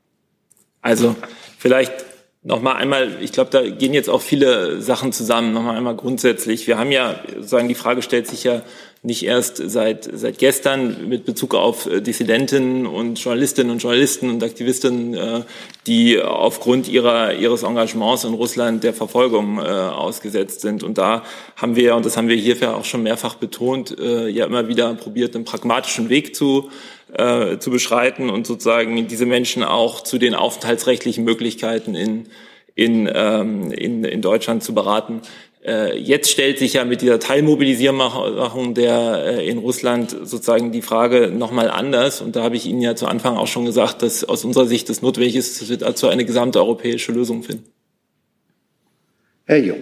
[0.82, 1.16] Also
[1.60, 2.13] vielleicht
[2.46, 5.54] Nochmal einmal, ich glaube, da gehen jetzt auch viele Sachen zusammen.
[5.54, 6.68] Nochmal einmal grundsätzlich.
[6.68, 8.64] Wir haben ja, sagen, die Frage stellt sich ja
[9.02, 14.44] nicht erst seit, seit gestern mit Bezug auf äh, Dissidentinnen und Journalistinnen und Journalisten und
[14.44, 15.42] Aktivistinnen, äh,
[15.88, 20.84] die aufgrund ihrer, ihres Engagements in Russland der Verfolgung äh, ausgesetzt sind.
[20.84, 21.24] Und da
[21.56, 25.36] haben wir, und das haben wir hierfür auch schon mehrfach betont, ja immer wieder probiert,
[25.36, 26.70] einen pragmatischen Weg zu
[27.18, 32.28] äh, zu beschreiten und sozusagen diese Menschen auch zu den aufenthaltsrechtlichen Möglichkeiten in,
[32.76, 35.22] in, ähm, in, in Deutschland zu beraten.
[35.66, 41.32] Äh, jetzt stellt sich ja mit dieser Teilmobilisierung der äh, in Russland sozusagen die Frage
[41.32, 42.22] nochmal anders.
[42.22, 44.90] Und da habe ich Ihnen ja zu Anfang auch schon gesagt, dass aus unserer Sicht
[44.90, 47.66] es notwendig ist, dass wir dazu eine gesamteuropäische Lösung finden.
[49.46, 49.78] Herr Jung.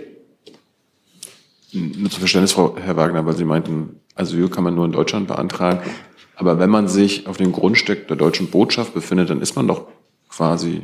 [1.73, 5.27] Nur zu Verständnis, Frau Herr Wagner, weil Sie meinten, Asyl kann man nur in Deutschland
[5.27, 5.89] beantragen.
[6.35, 9.87] Aber wenn man sich auf dem Grundstück der deutschen Botschaft befindet, dann ist man doch
[10.29, 10.81] quasi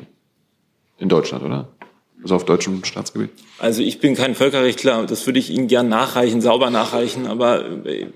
[1.00, 1.70] in Deutschland, oder?
[2.24, 3.30] also auf deutschem Staatsgebiet?
[3.60, 8.08] Also ich bin kein Völkerrechtler, das würde ich Ihnen gern nachreichen, sauber nachreichen, aber äh,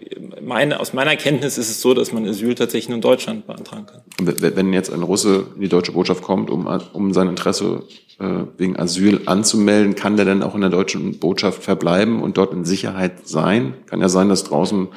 [0.41, 3.85] meine, aus meiner Kenntnis ist es so, dass man Asyl tatsächlich nur in Deutschland beantragen
[3.85, 4.01] kann.
[4.19, 7.83] Wenn jetzt ein Russe in die deutsche Botschaft kommt, um, um sein Interesse
[8.19, 12.53] äh, wegen Asyl anzumelden, kann der dann auch in der deutschen Botschaft verbleiben und dort
[12.53, 13.75] in Sicherheit sein?
[13.85, 14.89] Kann ja sein, dass draußen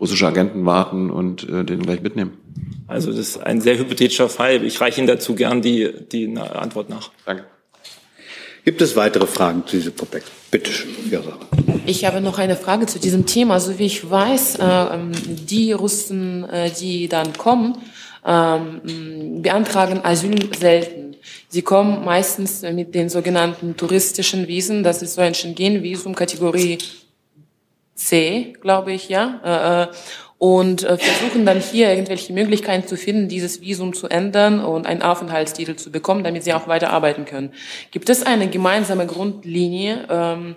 [0.00, 2.38] russische Agenten warten und äh, den gleich mitnehmen.
[2.86, 4.64] Also das ist ein sehr hypothetischer Fall.
[4.64, 7.10] Ich reiche Ihnen dazu gern die, die Antwort nach.
[7.24, 7.44] Danke.
[8.64, 10.26] Gibt es weitere Fragen zu diesem Komplex?
[10.50, 10.90] Bitte schön,
[11.86, 13.60] Ich habe noch eine Frage zu diesem Thema.
[13.60, 17.78] So wie ich weiß, äh, die Russen, äh, die dann kommen,
[18.24, 18.58] äh,
[19.40, 21.14] beantragen Asyl selten.
[21.48, 24.82] Sie kommen meistens mit den sogenannten touristischen Visen.
[24.82, 26.78] Das ist so ein Schengen-Visum Kategorie
[27.96, 29.40] C, glaube ich, ja.
[29.44, 29.86] Äh, äh,
[30.38, 35.00] und äh, versuchen dann hier irgendwelche Möglichkeiten zu finden, dieses Visum zu ändern und einen
[35.00, 37.52] Aufenthaltstitel zu bekommen, damit sie auch weiter arbeiten können.
[37.90, 40.56] Gibt es eine gemeinsame Grundlinie, ähm,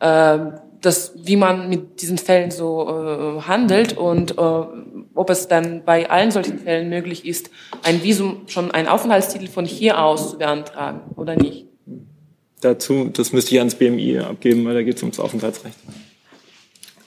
[0.00, 4.42] äh, das, wie man mit diesen Fällen so äh, handelt und äh,
[5.14, 7.48] ob es dann bei allen solchen Fällen möglich ist,
[7.82, 11.64] ein Visum, schon einen Aufenthaltstitel von hier aus zu beantragen oder nicht?
[12.60, 15.76] Dazu, das müsste ich ans BMI abgeben, weil da geht es ums Aufenthaltsrecht.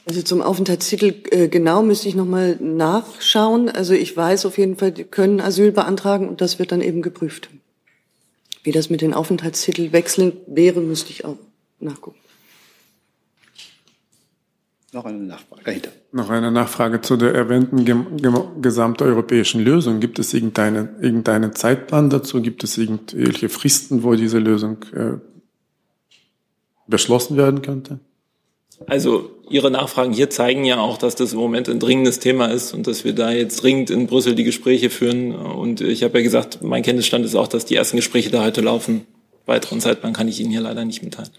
[0.07, 3.67] Also zum Aufenthaltstitel äh, genau müsste ich noch mal nachschauen.
[3.67, 7.01] Also ich weiß auf jeden Fall, die können Asyl beantragen und das wird dann eben
[7.01, 7.49] geprüft.
[8.63, 11.35] Wie das mit den Aufenthaltstitelwechseln wäre, müsste ich auch
[11.81, 12.19] nachgucken.
[14.93, 15.89] Noch eine Nachfrage dahinter.
[16.13, 17.83] Noch eine Nachfrage zu der erwähnten
[18.61, 19.99] gesamteuropäischen Lösung.
[19.99, 22.41] Gibt es irgendeinen irgendeine Zeitplan dazu?
[22.41, 25.17] Gibt es irgendwelche Fristen, wo diese Lösung äh,
[26.87, 27.99] beschlossen werden könnte?
[28.85, 32.73] Also Ihre Nachfragen hier zeigen ja auch, dass das im Moment ein dringendes Thema ist
[32.73, 35.33] und dass wir da jetzt dringend in Brüssel die Gespräche führen.
[35.33, 38.61] Und ich habe ja gesagt, mein Kenntnisstand ist auch, dass die ersten Gespräche da heute
[38.61, 39.05] laufen.
[39.45, 41.29] Weiteren Zeitplan kann ich Ihnen hier leider nicht mitteilen.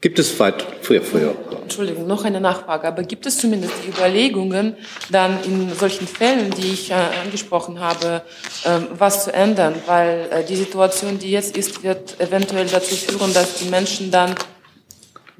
[0.00, 1.34] Gibt es weit früher, früher?
[1.62, 2.88] Entschuldigung, noch eine Nachfrage.
[2.88, 4.74] Aber gibt es zumindest die Überlegungen,
[5.10, 8.22] dann in solchen Fällen, die ich äh, angesprochen habe,
[8.64, 9.74] ähm, was zu ändern?
[9.86, 14.34] Weil äh, die Situation, die jetzt ist, wird eventuell dazu führen, dass die Menschen dann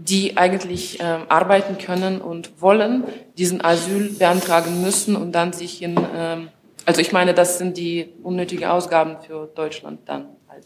[0.09, 3.05] die eigentlich äh, arbeiten können und wollen,
[3.37, 6.49] diesen Asyl beantragen müssen und dann sich in, ähm,
[6.87, 10.65] also ich meine, das sind die unnötige Ausgaben für Deutschland dann halt.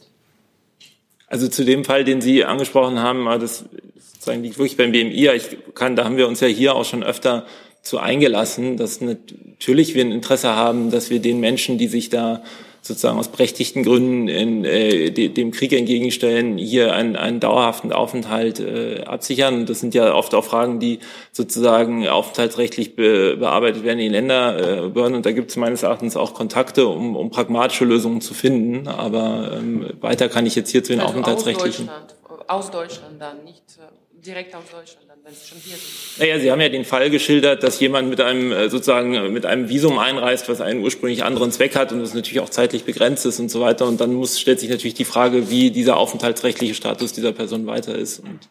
[1.27, 3.65] Also zu dem Fall, den Sie angesprochen haben, das
[3.97, 5.31] sozusagen liegt wirklich beim BMI.
[5.35, 7.45] Ich kann, da haben wir uns ja hier auch schon öfter
[7.83, 12.43] zu eingelassen, dass natürlich wir ein Interesse haben, dass wir den Menschen, die sich da
[12.87, 18.61] sozusagen aus berechtigten Gründen in, äh, de, dem Krieg entgegenstellen, hier einen, einen dauerhaften Aufenthalt
[18.61, 19.65] äh, absichern.
[19.65, 20.99] Das sind ja oft auch Fragen, die
[21.33, 25.17] sozusagen aufenthaltsrechtlich be, bearbeitet werden in den Länderbehörden.
[25.17, 28.87] Und da gibt es meines Erachtens auch Kontakte, um, um pragmatische Lösungen zu finden.
[28.87, 31.89] Aber ähm, weiter kann ich jetzt hier zu den also aufenthaltsrechtlichen.
[31.89, 36.19] Aus Deutschland, aus Deutschland dann, nicht äh, direkt aus Deutschland wenn Sie schon hier sind.
[36.19, 39.47] Naja, Sie haben ja den Fall geschildert, dass jemand mit einem äh, sozusagen äh, mit
[39.47, 43.25] einem Visum einreist, was einen ursprünglich anderen Zweck hat und das natürlich auch zeitlich begrenzt
[43.25, 43.87] ist und so weiter.
[43.87, 47.97] Und dann muss, stellt sich natürlich die Frage, wie dieser aufenthaltsrechtliche Status dieser Person weiter
[47.97, 48.19] ist.
[48.19, 48.51] Und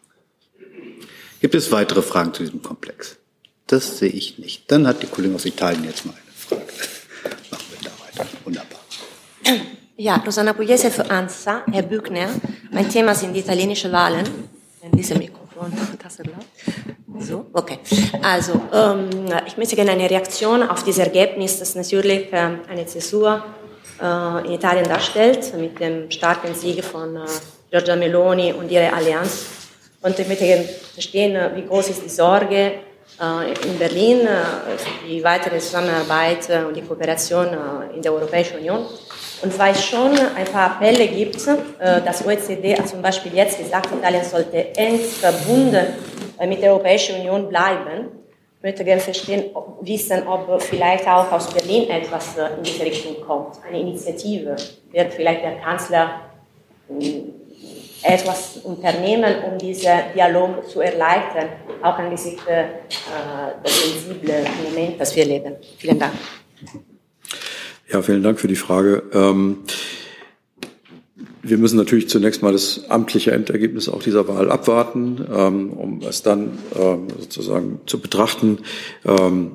[1.40, 3.18] Gibt es weitere Fragen zu diesem Komplex?
[3.68, 4.70] Das sehe ich nicht.
[4.72, 6.72] Dann hat die Kollegin aus Italien jetzt mal eine Frage.
[7.50, 8.30] Machen wir da weiter.
[8.44, 8.80] Wunderbar.
[9.96, 12.30] Ja, Rosanna Pugliese für ANSA, Herr Büchner.
[12.72, 14.26] Mein Thema sind die italienischen Wahlen.
[14.82, 15.43] In diesem Mikro.
[17.18, 17.78] So, okay.
[18.22, 19.08] Also, ähm,
[19.46, 23.44] ich möchte gerne eine Reaktion auf dieses Ergebnis, das natürlich ähm, eine Zäsur
[24.02, 27.20] äh, in Italien darstellt, mit dem starken Sieg von äh,
[27.70, 29.46] Giorgia Meloni und ihrer Allianz.
[30.02, 32.72] Und ich möchte gerne verstehen, äh, wie groß ist die Sorge
[33.20, 37.48] äh, in Berlin äh, für die weitere Zusammenarbeit äh, und die Kooperation
[37.94, 38.86] in der Europäischen Union.
[39.42, 41.36] Und weil es schon ein paar Appelle gibt,
[41.78, 45.86] das OECD hat zum Beispiel jetzt gesagt, Italien sollte eng verbunden
[46.46, 48.08] mit der Europäischen Union bleiben.
[48.58, 53.20] Ich möchte gerne verstehen, ob, wissen, ob vielleicht auch aus Berlin etwas in diese Richtung
[53.20, 54.56] kommt, eine Initiative.
[54.90, 56.20] Wird vielleicht der Kanzler
[58.04, 61.48] etwas unternehmen, um diesen Dialog zu erleichtern,
[61.82, 62.64] auch angesichts äh,
[63.64, 65.56] des sensiblen Moments, das wir leben.
[65.78, 66.12] Vielen Dank.
[67.92, 69.02] Ja, vielen Dank für die Frage.
[69.12, 69.58] Ähm,
[71.46, 76.22] wir müssen natürlich zunächst mal das amtliche Endergebnis auch dieser Wahl abwarten, ähm, um es
[76.22, 78.60] dann ähm, sozusagen zu betrachten.
[79.04, 79.52] Ähm,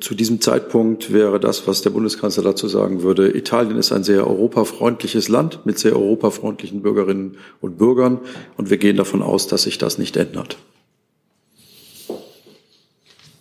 [0.00, 4.26] zu diesem Zeitpunkt wäre das, was der Bundeskanzler dazu sagen würde, Italien ist ein sehr
[4.26, 8.18] europafreundliches Land mit sehr europafreundlichen Bürgerinnen und Bürgern
[8.58, 10.58] und wir gehen davon aus, dass sich das nicht ändert.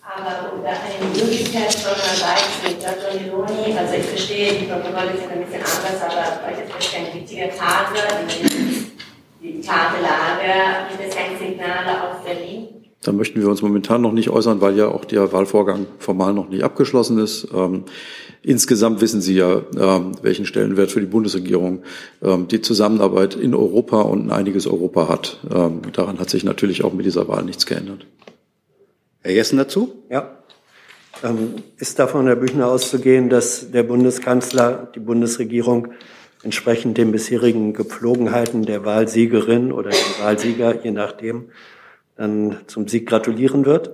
[0.01, 2.81] Aber unter eine Möglichkeit von Seite mit
[3.19, 7.49] Meloni, also ich verstehe, die Protokolle sind ein bisschen anders, aber das ist ein wichtiger
[7.49, 8.01] Phase,
[9.41, 12.67] die Tagelage, gibt es ein Signal aus Berlin?
[13.01, 16.49] Da möchten wir uns momentan noch nicht äußern, weil ja auch der Wahlvorgang formal noch
[16.49, 17.47] nicht abgeschlossen ist.
[17.53, 17.85] Ähm,
[18.43, 21.83] insgesamt wissen Sie ja, ähm, welchen Stellenwert für die Bundesregierung
[22.21, 25.39] ähm, die Zusammenarbeit in Europa und ein einiges Europa hat.
[25.49, 28.05] Ähm, daran hat sich natürlich auch mit dieser Wahl nichts geändert.
[29.21, 29.93] Herr Jessen dazu?
[30.09, 30.38] Ja.
[31.23, 35.89] Ähm, ist davon, Herr Büchner, auszugehen, dass der Bundeskanzler, die Bundesregierung
[36.43, 41.49] entsprechend den bisherigen Gepflogenheiten der Wahlsiegerin oder dem Wahlsieger, je nachdem,
[42.15, 43.91] dann zum Sieg gratulieren wird?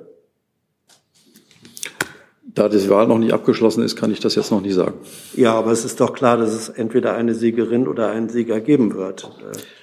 [2.44, 4.94] Da die Wahl noch nicht abgeschlossen ist, kann ich das jetzt noch nicht sagen.
[5.34, 8.94] Ja, aber es ist doch klar, dass es entweder eine Siegerin oder einen Sieger geben
[8.94, 9.30] wird.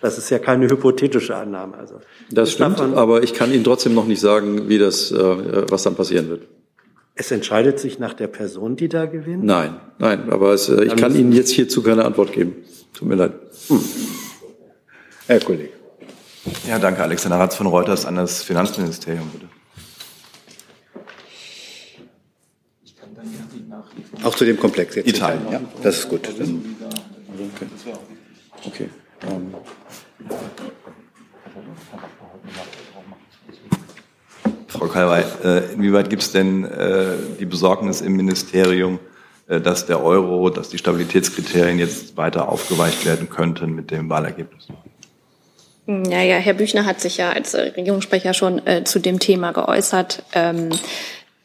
[0.00, 1.76] Das ist ja keine hypothetische Annahme.
[1.76, 1.96] Also
[2.30, 5.96] das stimmt, aber ich kann Ihnen trotzdem noch nicht sagen, wie das, äh, was dann
[5.96, 6.46] passieren wird.
[7.14, 9.44] Es entscheidet sich nach der Person, die da gewinnt?
[9.44, 12.56] Nein, nein, aber es, äh, ich kann Ihnen jetzt hierzu keine Antwort geben.
[12.94, 13.32] Tut mir leid.
[13.68, 13.80] Hm.
[15.26, 15.70] Herr Kollege.
[16.66, 17.02] Ja, danke.
[17.02, 19.48] Alexander Ratz von Reuters an das Finanzministerium, bitte.
[24.24, 25.08] Auch zu dem Komplex jetzt.
[25.08, 25.42] Italien.
[25.50, 26.28] Ja, das ist gut.
[26.38, 26.76] Dann,
[27.56, 27.66] okay.
[28.66, 28.88] okay.
[29.28, 29.54] Um.
[34.82, 38.98] Frau Kalwey, äh, inwieweit gibt es denn äh, die Besorgnis im Ministerium,
[39.46, 44.66] äh, dass der Euro, dass die Stabilitätskriterien jetzt weiter aufgeweicht werden könnten mit dem Wahlergebnis?
[45.86, 50.24] Naja, Herr Büchner hat sich ja als Regierungssprecher schon äh, zu dem Thema geäußert.
[50.32, 50.70] Ähm,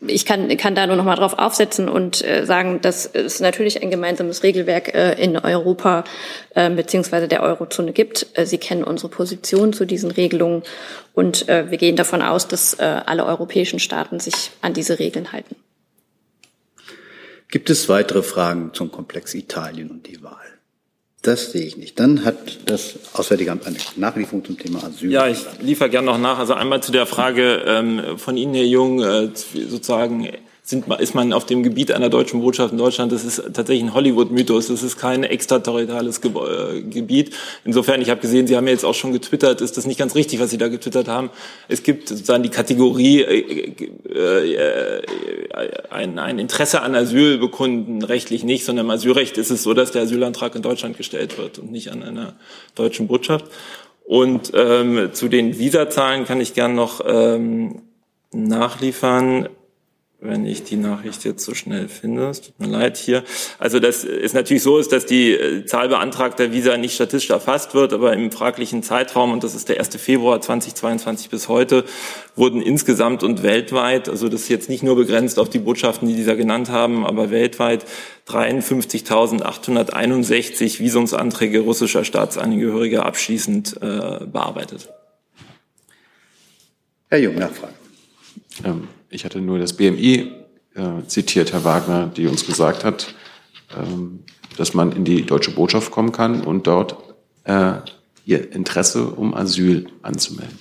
[0.06, 3.82] ich kann, kann da nur noch mal drauf aufsetzen und äh, sagen, dass es natürlich
[3.82, 6.04] ein gemeinsames Regelwerk äh, in Europa
[6.54, 8.28] äh, beziehungsweise der Eurozone gibt.
[8.34, 10.62] Äh, Sie kennen unsere Position zu diesen Regelungen
[11.14, 15.32] und äh, wir gehen davon aus, dass äh, alle europäischen Staaten sich an diese Regeln
[15.32, 15.56] halten.
[17.50, 20.47] Gibt es weitere Fragen zum Komplex Italien und die Wahl?
[21.22, 22.00] Das sehe ich nicht.
[22.00, 25.12] Dann hat das Auswärtige Amt eine Nachlieferung zum Thema Asyl.
[25.12, 26.40] Ja, ich liefere gerne noch nach.
[26.40, 29.30] Also einmal zu der Frage ähm, von Ihnen, Herr Jung, äh,
[29.68, 30.30] sozusagen
[30.70, 33.14] sind, ist man auf dem Gebiet einer deutschen Botschaft in Deutschland.
[33.14, 34.68] Das ist tatsächlich ein Hollywood-Mythos.
[34.68, 37.34] Das ist kein extraterritoriales Ge äh, Gebiet.
[37.64, 40.14] Insofern, ich habe gesehen, Sie haben ja jetzt auch schon getwittert, ist das nicht ganz
[40.16, 41.30] richtig, was Sie da getwittert haben.
[41.70, 45.02] Es gibt sozusagen die Kategorie äh, äh,
[45.90, 49.92] ein, ein Interesse an Asyl bekunden, rechtlich nicht, sondern im Asylrecht ist es so, dass
[49.92, 52.34] der Asylantrag in Deutschland gestellt wird und nicht an einer
[52.76, 53.46] deutschen Botschaft.
[54.04, 57.84] Und ähm, zu den Visazahlen kann ich gern noch ähm,
[58.34, 59.48] nachliefern
[60.20, 62.30] wenn ich die Nachricht jetzt so schnell finde.
[62.30, 63.24] Es tut mir leid hier.
[63.60, 67.76] Also das ist natürlich so, ist, dass die äh, Zahl beantragter Visa nicht statistisch erfasst
[67.76, 69.90] wird, aber im fraglichen Zeitraum, und das ist der 1.
[69.98, 71.86] Februar 2022 bis heute,
[72.36, 76.16] wurden insgesamt und weltweit, also das ist jetzt nicht nur begrenzt auf die Botschaften, die
[76.16, 77.86] dieser genannt haben, aber weltweit
[78.28, 84.90] 53.861 Visumsanträge russischer Staatsangehöriger abschließend äh, bearbeitet.
[87.10, 87.76] Herr Jung, Nachfrage.
[88.66, 90.32] Ähm ich hatte nur das BMI
[90.76, 93.14] äh, zitiert, Herr Wagner, die uns gesagt hat,
[93.76, 94.20] ähm,
[94.58, 96.98] dass man in die deutsche Botschaft kommen kann und dort
[97.44, 97.74] äh,
[98.26, 100.58] ihr Interesse um Asyl anzumelden.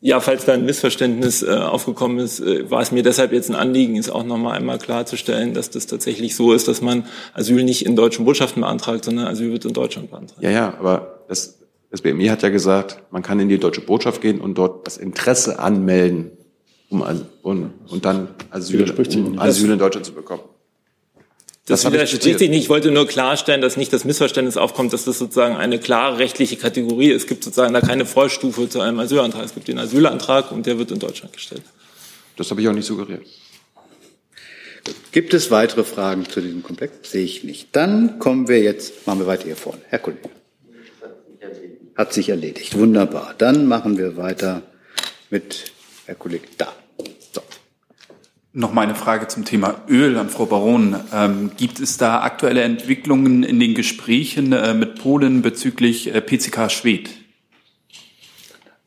[0.00, 3.56] Ja, falls da ein Missverständnis äh, aufgekommen ist, äh, war es mir deshalb jetzt ein
[3.56, 7.64] Anliegen, ist auch noch mal einmal klarzustellen, dass das tatsächlich so ist, dass man Asyl
[7.64, 10.42] nicht in deutschen Botschaften beantragt, sondern Asyl wird in Deutschland beantragt.
[10.42, 11.58] Ja, ja, aber das,
[11.90, 14.96] das BMI hat ja gesagt, man kann in die deutsche Botschaft gehen und dort das
[14.96, 16.30] Interesse anmelden
[16.88, 17.02] um,
[17.42, 20.42] um und dann Asyl, um Asyl in Deutschland zu bekommen.
[21.66, 22.62] Das, das widerspricht sich nicht.
[22.62, 26.56] Ich wollte nur klarstellen, dass nicht das Missverständnis aufkommt, dass das sozusagen eine klare rechtliche
[26.56, 27.22] Kategorie ist.
[27.22, 29.44] Es gibt sozusagen da keine Vorstufe zu einem Asylantrag.
[29.44, 31.62] Es gibt den Asylantrag und der wird in Deutschland gestellt.
[32.36, 33.26] Das habe ich auch nicht suggeriert.
[35.10, 37.10] Gibt es weitere Fragen zu diesem Komplex?
[37.10, 37.74] Sehe ich nicht.
[37.74, 39.80] Dann kommen wir jetzt, machen wir weiter hier vorne.
[39.88, 40.28] Herr Kollege.
[41.96, 42.78] Hat sich erledigt.
[42.78, 43.34] Wunderbar.
[43.38, 44.62] Dann machen wir weiter
[45.30, 45.72] mit
[46.06, 46.72] Herr Kollege, da.
[47.32, 47.42] So.
[48.52, 50.96] Noch mal eine Frage zum Thema Öl an Frau Baron.
[51.12, 56.70] Ähm, gibt es da aktuelle Entwicklungen in den Gesprächen äh, mit Polen bezüglich äh, PCK
[56.70, 57.10] Schwed?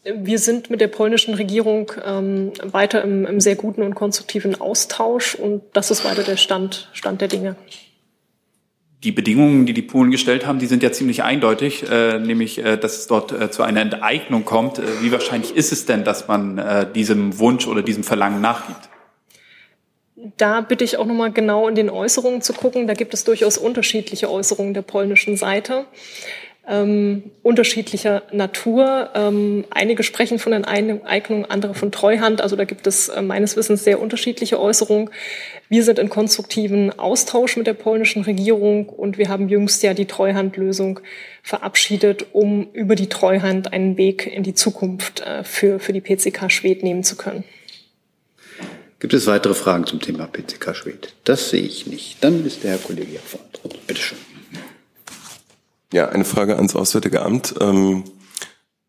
[0.04, 5.36] Wir sind mit der polnischen Regierung ähm, weiter im, im, sehr guten und konstruktiven Austausch
[5.36, 7.58] und das ist weiter der Stand, Stand der Dinge
[9.04, 12.78] die Bedingungen, die die Polen gestellt haben, die sind ja ziemlich eindeutig, äh, nämlich, äh,
[12.78, 14.80] dass es dort äh, zu einer Enteignung kommt.
[14.80, 18.90] Äh, wie wahrscheinlich ist es denn, dass man äh, diesem Wunsch oder diesem Verlangen nachgibt?
[20.36, 22.88] Da bitte ich auch nochmal genau in den Äußerungen zu gucken.
[22.88, 25.86] Da gibt es durchaus unterschiedliche Äußerungen der polnischen Seite.
[26.70, 29.10] Ähm, unterschiedlicher Natur.
[29.16, 32.42] Ähm, einige sprechen von Enteignung, andere von Treuhand.
[32.42, 35.10] Also da gibt es äh, meines Wissens sehr unterschiedliche Äußerungen.
[35.68, 40.06] Wir sind in konstruktiven Austausch mit der polnischen Regierung und wir haben jüngst ja die
[40.06, 41.00] Treuhandlösung
[41.42, 46.52] verabschiedet, um über die Treuhand einen Weg in die Zukunft äh, für, für die PCK
[46.52, 47.44] Schwed nehmen zu können.
[49.00, 51.14] Gibt es weitere Fragen zum Thema PCK Schwed?
[51.24, 52.18] Das sehe ich nicht.
[52.22, 53.46] Dann ist der Herr Kollege hier vorne.
[53.88, 54.29] Bitte schön.
[55.92, 57.56] Ja, eine Frage ans Auswärtige Amt.
[57.60, 58.04] Ähm,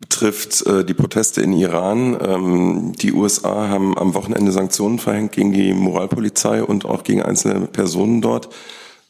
[0.01, 2.19] betrifft äh, die Proteste in Iran.
[2.21, 7.67] Ähm, die USA haben am Wochenende Sanktionen verhängt gegen die Moralpolizei und auch gegen einzelne
[7.67, 8.51] Personen dort.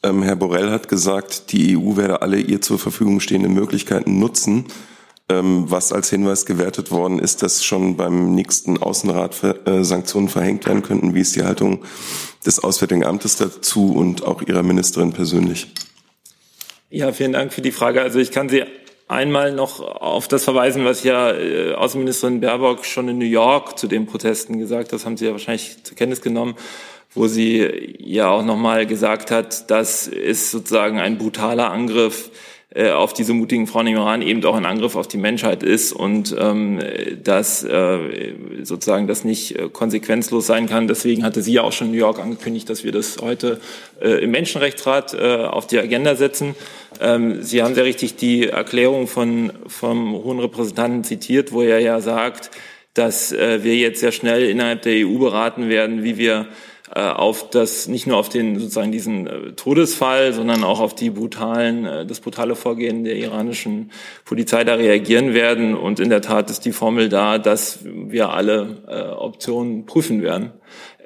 [0.05, 4.67] Ähm, Herr Borrell hat gesagt, die EU werde alle ihr zur Verfügung stehenden Möglichkeiten nutzen.
[5.29, 10.29] Ähm, was als Hinweis gewertet worden ist, dass schon beim nächsten Außenrat für, äh, Sanktionen
[10.29, 11.15] verhängt werden könnten.
[11.15, 11.83] Wie ist die Haltung
[12.45, 15.73] des Auswärtigen Amtes dazu und auch Ihrer Ministerin persönlich?
[16.93, 18.03] Ja, vielen Dank für die Frage.
[18.03, 18.65] Also ich kann Sie
[19.07, 23.87] einmal noch auf das verweisen, was ja äh, Außenministerin Baerbock schon in New York zu
[23.87, 24.95] den Protesten gesagt hat.
[24.95, 26.57] Das haben Sie ja wahrscheinlich zur Kenntnis genommen,
[27.15, 32.33] wo sie ja auch nochmal gesagt hat, dass es sozusagen ein brutaler Angriff
[32.73, 35.93] äh, auf diese mutigen Frauen im Iran eben auch ein Angriff auf die Menschheit ist
[35.93, 36.79] und ähm,
[37.23, 40.87] dass äh, sozusagen das nicht äh, konsequenzlos sein kann.
[40.87, 43.61] Deswegen hatte sie ja auch schon in New York angekündigt, dass wir das heute
[44.01, 46.55] äh, im Menschenrechtsrat äh, auf die Agenda setzen.
[47.01, 52.01] Ähm, sie haben sehr richtig die Erklärung von, vom hohen Repräsentanten zitiert, wo er ja
[52.01, 52.51] sagt,
[52.95, 56.47] dass äh, wir jetzt sehr schnell innerhalb der EU beraten werden, wie wir
[56.99, 61.87] auf das nicht nur auf den sozusagen diesen äh, Todesfall, sondern auch auf die brutalen
[61.87, 63.93] äh, das brutale Vorgehen der iranischen
[64.25, 69.17] Polizei da reagieren werden und in der Tat ist die Formel da, dass wir alle
[69.19, 70.51] Optionen prüfen werden.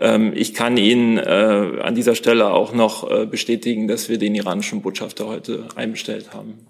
[0.00, 5.26] Ähm, ich kann Ihnen an dieser Stelle auch noch bestätigen, dass wir den iranischen Botschafter
[5.26, 6.66] heute einbestellt haben.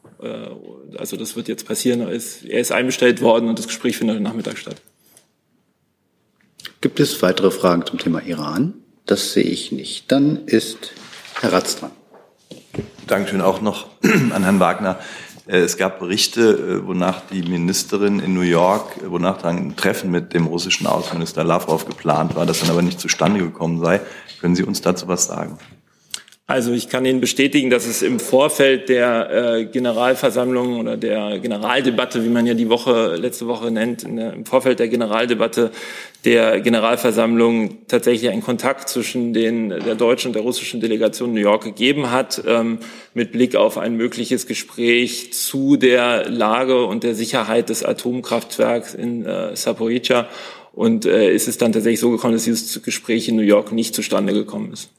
[0.99, 2.01] Also das wird jetzt passieren.
[2.01, 4.77] Er er ist einbestellt worden und das Gespräch findet heute Nachmittag statt.
[6.81, 8.75] Gibt es weitere Fragen zum Thema Iran?
[9.07, 10.11] Das sehe ich nicht.
[10.11, 10.93] Dann ist
[11.41, 11.91] Herr Ratz dran.
[13.07, 14.99] Dankeschön auch noch an Herrn Wagner.
[15.47, 19.77] Äh, es gab Berichte, äh, wonach die Ministerin in New York, äh, wonach dann ein
[19.77, 24.01] Treffen mit dem russischen Außenminister Lavrov geplant war, das dann aber nicht zustande gekommen sei.
[24.41, 25.59] Können Sie uns dazu was sagen?
[26.47, 32.23] Also ich kann Ihnen bestätigen, dass es im Vorfeld der äh, Generalversammlung oder der Generaldebatte,
[32.23, 35.71] wie man ja die Woche letzte Woche nennt, der, im Vorfeld der Generaldebatte
[36.27, 41.65] der Generalversammlung tatsächlich einen Kontakt zwischen den, der deutschen und der russischen Delegation New York
[41.65, 42.79] gegeben hat, ähm,
[43.15, 49.25] mit Blick auf ein mögliches Gespräch zu der Lage und der Sicherheit des Atomkraftwerks in
[49.25, 50.29] äh, Saporizhia.
[50.73, 53.95] Und äh, ist es dann tatsächlich so gekommen, dass dieses Gespräch in New York nicht
[53.95, 54.91] zustande gekommen ist.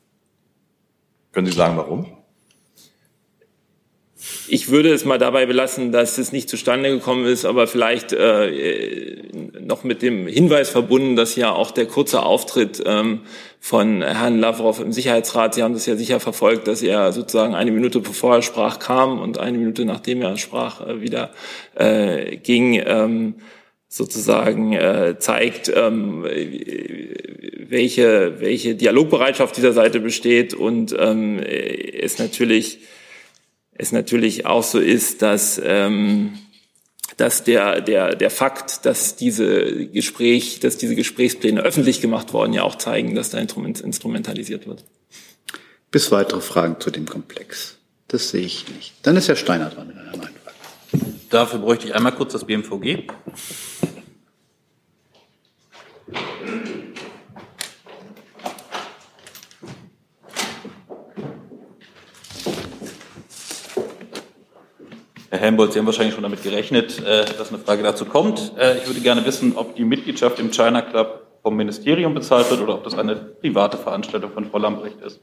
[1.35, 2.05] Können Sie sagen, warum?
[4.47, 9.21] Ich würde es mal dabei belassen, dass es nicht zustande gekommen ist, aber vielleicht äh,
[9.59, 13.23] noch mit dem Hinweis verbunden, dass ja auch der kurze Auftritt ähm,
[13.59, 17.71] von Herrn Lavrov im Sicherheitsrat, Sie haben das ja sicher verfolgt, dass er sozusagen eine
[17.71, 21.31] Minute bevor er sprach kam und eine Minute nachdem er sprach äh, wieder
[21.75, 22.81] äh, ging.
[22.85, 23.35] Ähm,
[23.87, 26.23] sozusagen äh, zeigt, ähm,
[27.67, 32.79] welche, welche Dialogbereitschaft dieser Seite besteht und ähm, es natürlich
[33.77, 36.37] es natürlich auch so ist, dass ähm,
[37.17, 42.63] dass der der der Fakt, dass diese Gespräch, dass diese Gesprächspläne öffentlich gemacht worden, ja
[42.63, 44.83] auch zeigen, dass da instrumentalisiert wird.
[45.91, 47.77] Bis weitere Fragen zu dem Komplex.
[48.07, 48.93] Das sehe ich nicht.
[49.03, 50.34] Dann ist Herr Steiner dran mit einer Frage.
[51.29, 53.07] Dafür bräuchte ich einmal kurz das BMVG.
[65.29, 68.53] Herr Helmboldt, Sie haben wahrscheinlich schon damit gerechnet, äh, dass eine Frage dazu kommt.
[68.57, 72.61] Äh, ich würde gerne wissen, ob die Mitgliedschaft im China Club vom Ministerium bezahlt wird
[72.61, 75.19] oder ob das eine private Veranstaltung von Frau Lambrecht ist.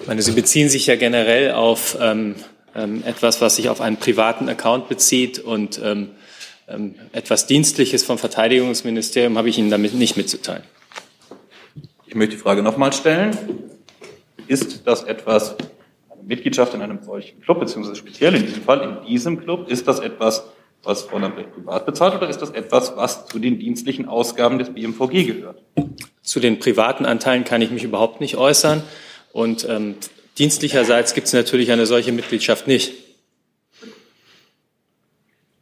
[0.00, 2.36] Ich meine, Sie beziehen sich ja generell auf ähm,
[2.74, 6.10] ähm, etwas, was sich auf einen privaten Account bezieht und ähm,
[6.68, 10.62] ähm, etwas Dienstliches vom Verteidigungsministerium habe ich Ihnen damit nicht mitzuteilen.
[12.06, 13.36] Ich möchte die Frage nochmal stellen.
[14.46, 15.56] Ist das etwas,
[16.10, 19.88] eine Mitgliedschaft in einem solchen Club, beziehungsweise speziell in diesem Fall, in diesem Club, ist
[19.88, 20.44] das etwas,
[20.82, 24.70] was Frau Lambrecht privat bezahlt oder ist das etwas, was zu den dienstlichen Ausgaben des
[24.70, 25.62] BMVG gehört?
[26.22, 28.82] Zu den privaten Anteilen kann ich mich überhaupt nicht äußern.
[29.32, 29.94] Und ähm,
[30.42, 32.92] dienstlicherseits gibt es natürlich eine solche Mitgliedschaft nicht.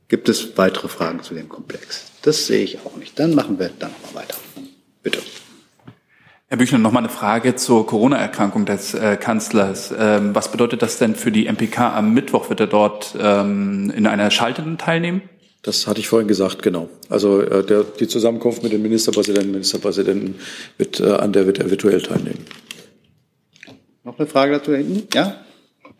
[0.08, 2.06] Gibt es weitere Fragen zu dem Komplex?
[2.22, 3.18] Das sehe ich auch nicht.
[3.18, 4.36] Dann machen wir dann nochmal weiter.
[5.02, 5.18] Bitte.
[6.48, 9.92] Herr Büchner, noch mal eine Frage zur Corona-Erkrankung des äh, Kanzlers.
[9.96, 11.94] Ähm, was bedeutet das denn für die MPK?
[11.94, 15.20] Am Mittwoch wird er dort ähm, in einer Schaltenden teilnehmen?
[15.62, 16.88] Das hatte ich vorhin gesagt, genau.
[17.10, 20.36] Also äh, der, die Zusammenkunft mit den Ministerpräsidenten, Ministerpräsidenten,
[20.78, 22.46] wird, äh, an der wird er virtuell teilnehmen.
[24.10, 25.06] Noch eine Frage dazu da hinten?
[25.14, 25.36] Ja?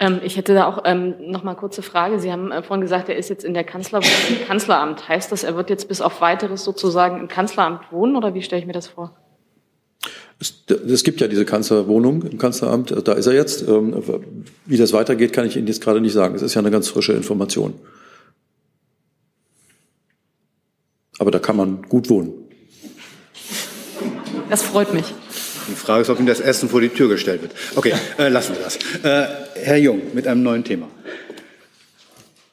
[0.01, 2.19] Ähm, ich hätte da auch ähm, noch mal kurze Frage.
[2.19, 5.09] Sie haben äh, vorhin gesagt, er ist jetzt in der Kanzler im Kanzleramt.
[5.09, 8.61] Heißt das, er wird jetzt bis auf weiteres sozusagen im Kanzleramt wohnen oder wie stelle
[8.61, 9.17] ich mir das vor?
[10.41, 13.69] Es, es gibt ja diese Kanzlerwohnung im Kanzleramt, da ist er jetzt.
[13.69, 14.03] Ähm,
[14.67, 16.35] wie das weitergeht, kann ich Ihnen jetzt gerade nicht sagen.
[16.35, 17.75] Es ist ja eine ganz frische Information.
[21.21, 22.33] Aber da kann man gut wohnen.
[24.49, 25.15] Das freut mich.
[25.69, 27.53] Die Frage ist, ob Ihnen das Essen vor die Tür gestellt wird.
[27.77, 28.77] Okay, äh, lassen wir das.
[29.03, 29.29] Äh,
[29.63, 30.89] Herr Jung, mit einem neuen Thema.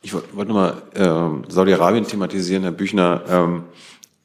[0.01, 3.24] Ich wollte wollt nochmal äh, Saudi-Arabien thematisieren, Herr Büchner.
[3.30, 3.64] Ähm,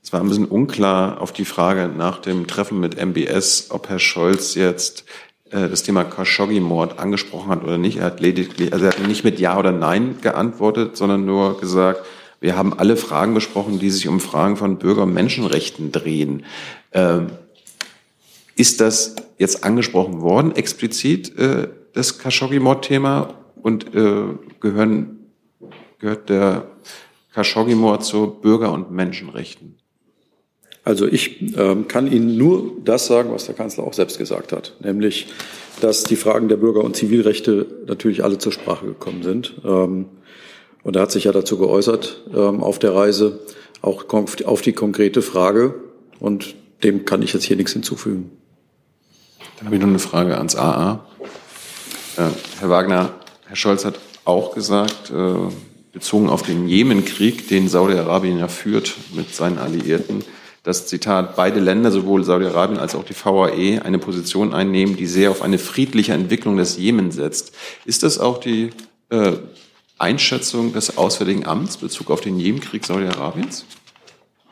[0.02, 3.98] es war ein bisschen unklar auf die Frage nach dem Treffen mit MBS, ob Herr
[3.98, 5.04] Scholz jetzt
[5.50, 7.98] äh, das Thema Khashoggi-Mord angesprochen hat oder nicht.
[7.98, 12.04] Er hat lediglich, also er hat nicht mit Ja oder Nein geantwortet, sondern nur gesagt,
[12.40, 16.44] wir haben alle Fragen besprochen, die sich um Fragen von Bürger- und Menschenrechten drehen.
[16.92, 17.28] Ähm,
[18.56, 23.34] ist das jetzt angesprochen worden, explizit, äh, das Khashoggi-Mord-Thema?
[23.62, 24.24] Und äh,
[24.60, 25.26] gehören,
[25.98, 26.66] gehört der
[27.34, 29.76] Khashoggi-Mord zu Bürger- und Menschenrechten?
[30.84, 34.74] Also ich ähm, kann Ihnen nur das sagen, was der Kanzler auch selbst gesagt hat,
[34.80, 35.28] nämlich,
[35.80, 39.54] dass die Fragen der Bürger- und Zivilrechte natürlich alle zur Sprache gekommen sind.
[39.64, 40.06] Ähm,
[40.82, 43.38] und er hat sich ja dazu geäußert ähm, auf der Reise,
[43.80, 45.74] auch auf die konkrete Frage.
[46.18, 48.32] Und dem kann ich jetzt hier nichts hinzufügen.
[49.56, 51.04] Dann habe ich noch eine Frage ans AA.
[52.16, 52.22] Äh,
[52.60, 53.10] Herr Wagner,
[53.46, 55.34] Herr Scholz hat auch gesagt, äh,
[55.92, 60.24] bezogen auf den Jemenkrieg, den Saudi-Arabien ja führt mit seinen Alliierten,
[60.62, 65.30] dass, Zitat, beide Länder, sowohl Saudi-Arabien als auch die VAE, eine Position einnehmen, die sehr
[65.30, 67.52] auf eine friedliche Entwicklung des Jemen setzt.
[67.84, 68.70] Ist das auch die
[69.10, 69.32] äh,
[69.98, 73.64] Einschätzung des Auswärtigen Amts Bezug auf den Jemenkrieg Saudi-Arabiens?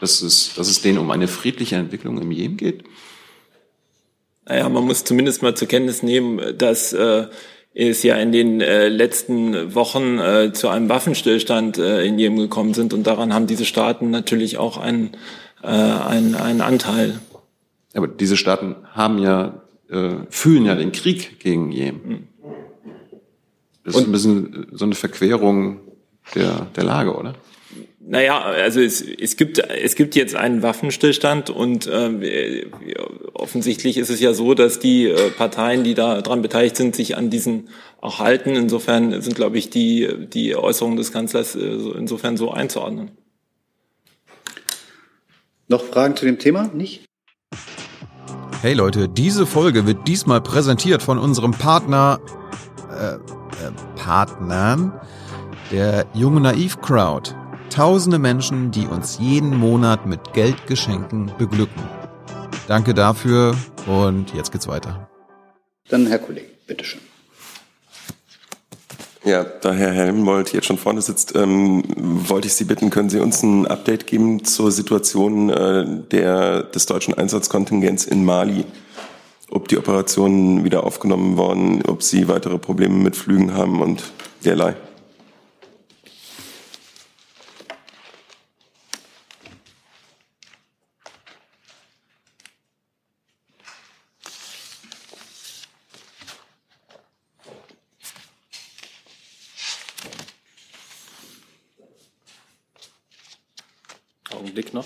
[0.00, 2.84] Dass es, dass es denen um eine friedliche Entwicklung im Jemen geht?
[4.50, 7.28] Naja, man muss zumindest mal zur Kenntnis nehmen, dass äh,
[7.72, 12.74] es ja in den äh, letzten Wochen äh, zu einem Waffenstillstand äh, in Jemen gekommen
[12.74, 15.12] sind und daran haben diese Staaten natürlich auch einen,
[15.62, 17.20] äh, einen, einen Anteil.
[17.94, 22.26] Aber diese Staaten haben ja, äh, fühlen ja den Krieg gegen Jemen.
[23.84, 25.78] Das ist ein bisschen so eine Verquerung
[26.34, 27.36] der, der Lage, oder?
[28.10, 32.66] Naja, also es, es, gibt, es gibt jetzt einen Waffenstillstand und äh,
[33.34, 37.16] offensichtlich ist es ja so, dass die äh, Parteien, die da dran beteiligt sind, sich
[37.16, 37.68] an diesen
[38.00, 38.56] auch halten.
[38.56, 43.12] Insofern sind, glaube ich, die, die Äußerungen des Kanzlers äh, insofern so einzuordnen.
[45.68, 46.68] Noch Fragen zu dem Thema?
[46.74, 47.04] Nicht?
[48.60, 52.18] Hey Leute, diese Folge wird diesmal präsentiert von unserem Partner,
[52.90, 53.18] äh, äh,
[53.94, 55.00] Partnern,
[55.70, 57.36] der Junge Naiv Crowd.
[57.70, 61.82] Tausende Menschen, die uns jeden Monat mit Geldgeschenken beglücken.
[62.66, 63.56] Danke dafür
[63.86, 65.08] und jetzt geht's weiter.
[65.88, 67.00] Dann Herr Kollege, bitteschön.
[69.24, 73.20] Ja, da Herr Helmbold jetzt schon vorne sitzt, ähm, wollte ich Sie bitten, können Sie
[73.20, 78.64] uns ein Update geben zur Situation äh, der, des deutschen Einsatzkontingents in Mali?
[79.50, 84.02] Ob die Operationen wieder aufgenommen worden, ob Sie weitere Probleme mit Flügen haben und
[84.44, 84.74] derlei.
[104.40, 104.84] Augenblick noch.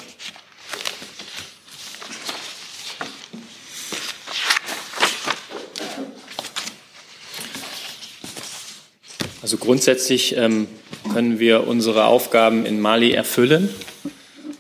[9.43, 10.67] Also grundsätzlich ähm,
[11.13, 13.69] können wir unsere Aufgaben in Mali erfüllen.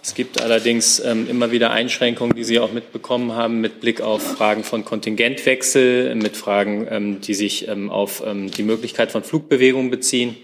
[0.02, 4.22] Es gibt allerdings ähm, immer wieder Einschränkungen, die Sie auch mitbekommen haben, mit Blick auf
[4.22, 9.90] Fragen von Kontingentwechsel, mit Fragen, ähm, die sich ähm, auf ähm, die Möglichkeit von Flugbewegungen
[9.90, 10.36] beziehen.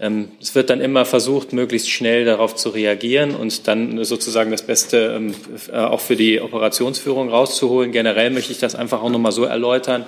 [0.00, 4.62] Ähm, es wird dann immer versucht, möglichst schnell darauf zu reagieren und dann sozusagen das
[4.62, 5.32] Beste ähm,
[5.72, 7.92] äh, auch für die Operationsführung rauszuholen.
[7.92, 10.06] Generell möchte ich das einfach auch nochmal so erläutern.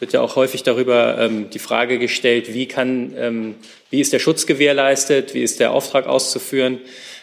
[0.00, 3.54] Wird ja auch häufig darüber ähm, die Frage gestellt, wie kann,
[3.90, 6.80] wie ist der Schutz gewährleistet, wie ist der Auftrag auszuführen.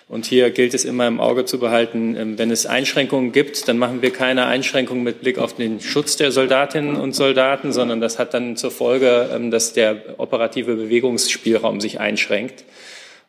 [0.09, 4.01] Und hier gilt es immer im Auge zu behalten, wenn es Einschränkungen gibt, dann machen
[4.01, 8.33] wir keine Einschränkungen mit Blick auf den Schutz der Soldatinnen und Soldaten, sondern das hat
[8.33, 12.63] dann zur Folge, dass der operative Bewegungsspielraum sich einschränkt.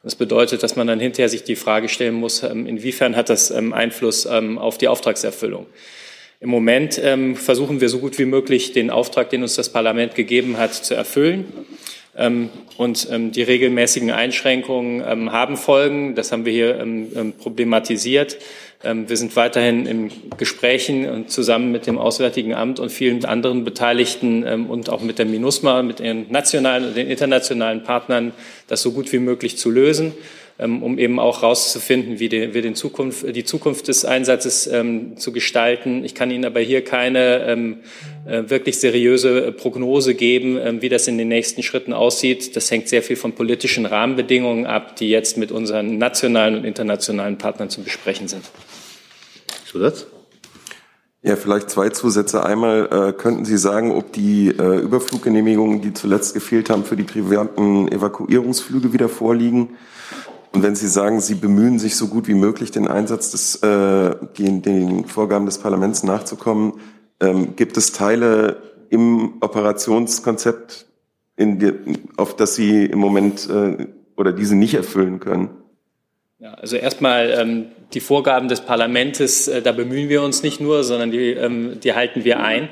[0.05, 4.28] Das bedeutet, dass man dann hinterher sich die Frage stellen muss, inwiefern hat das Einfluss
[4.28, 5.66] auf die Auftragserfüllung.
[6.41, 10.14] Im Moment ähm, versuchen wir so gut wie möglich den Auftrag, den uns das Parlament
[10.14, 11.47] gegeben hat, zu erfüllen.
[12.16, 16.14] Ähm, und ähm, die regelmäßigen Einschränkungen ähm, haben Folgen.
[16.14, 18.39] Das haben wir hier ähm, ähm, problematisiert.
[18.80, 24.45] wir sind weiterhin in Gesprächen und zusammen mit dem Auswärtigen Amt und vielen anderen Beteiligten
[24.70, 28.30] und auch mit der MINUSMA, mit den nationalen und den internationalen Partnern,
[28.68, 30.12] das so gut wie möglich zu lösen.
[30.61, 35.16] Ähm, um eben auch herauszufinden, wie, die, wie den Zukunft, die Zukunft des Einsatzes ähm,
[35.16, 36.04] zu gestalten.
[36.04, 37.76] Ich kann Ihnen aber hier keine ähm,
[38.26, 42.56] äh, wirklich seriöse Prognose geben, wie das in den nächsten Schritten aussieht.
[42.56, 47.38] Das hängt sehr viel von politischen Rahmenbedingungen ab, die jetzt mit unseren nationalen und internationalen
[47.38, 48.44] Partnern zu besprechen sind.
[49.64, 50.06] Zusatz?
[51.22, 52.44] Ja, vielleicht zwei Zusätze.
[52.44, 57.02] Einmal äh, könnten Sie sagen, ob die äh, Überfluggenehmigungen, die zuletzt gefehlt haben, für die
[57.02, 59.76] privaten Evakuierungsflüge wieder vorliegen?
[60.53, 64.16] Und wenn Sie sagen, Sie bemühen sich so gut wie möglich, den Einsatz des, äh,
[64.38, 66.74] den, Vorgaben des Parlaments nachzukommen,
[67.20, 70.86] ähm, gibt es Teile im Operationskonzept,
[71.36, 71.72] in die,
[72.16, 73.86] auf das Sie im Moment äh,
[74.16, 75.51] oder diese nicht erfüllen können?
[76.41, 80.84] Ja, also erstmal ähm, die Vorgaben des Parlaments, äh, da bemühen wir uns nicht nur,
[80.84, 82.68] sondern die, ähm, die halten wir ein.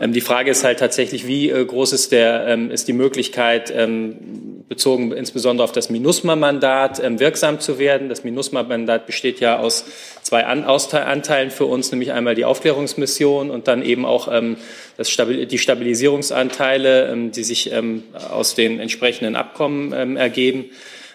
[0.00, 3.72] Ähm, die Frage ist halt tatsächlich, wie äh, groß ist, der, ähm, ist die Möglichkeit,
[3.76, 8.08] ähm, bezogen insbesondere auf das MINUSMA-Mandat, ähm, wirksam zu werden.
[8.08, 9.86] Das MINUSMA-Mandat besteht ja aus
[10.22, 14.56] zwei An Anteilen für uns, nämlich einmal die Aufklärungsmission und dann eben auch ähm,
[14.96, 20.66] das Stabil die Stabilisierungsanteile, ähm, die sich ähm, aus den entsprechenden Abkommen ähm, ergeben.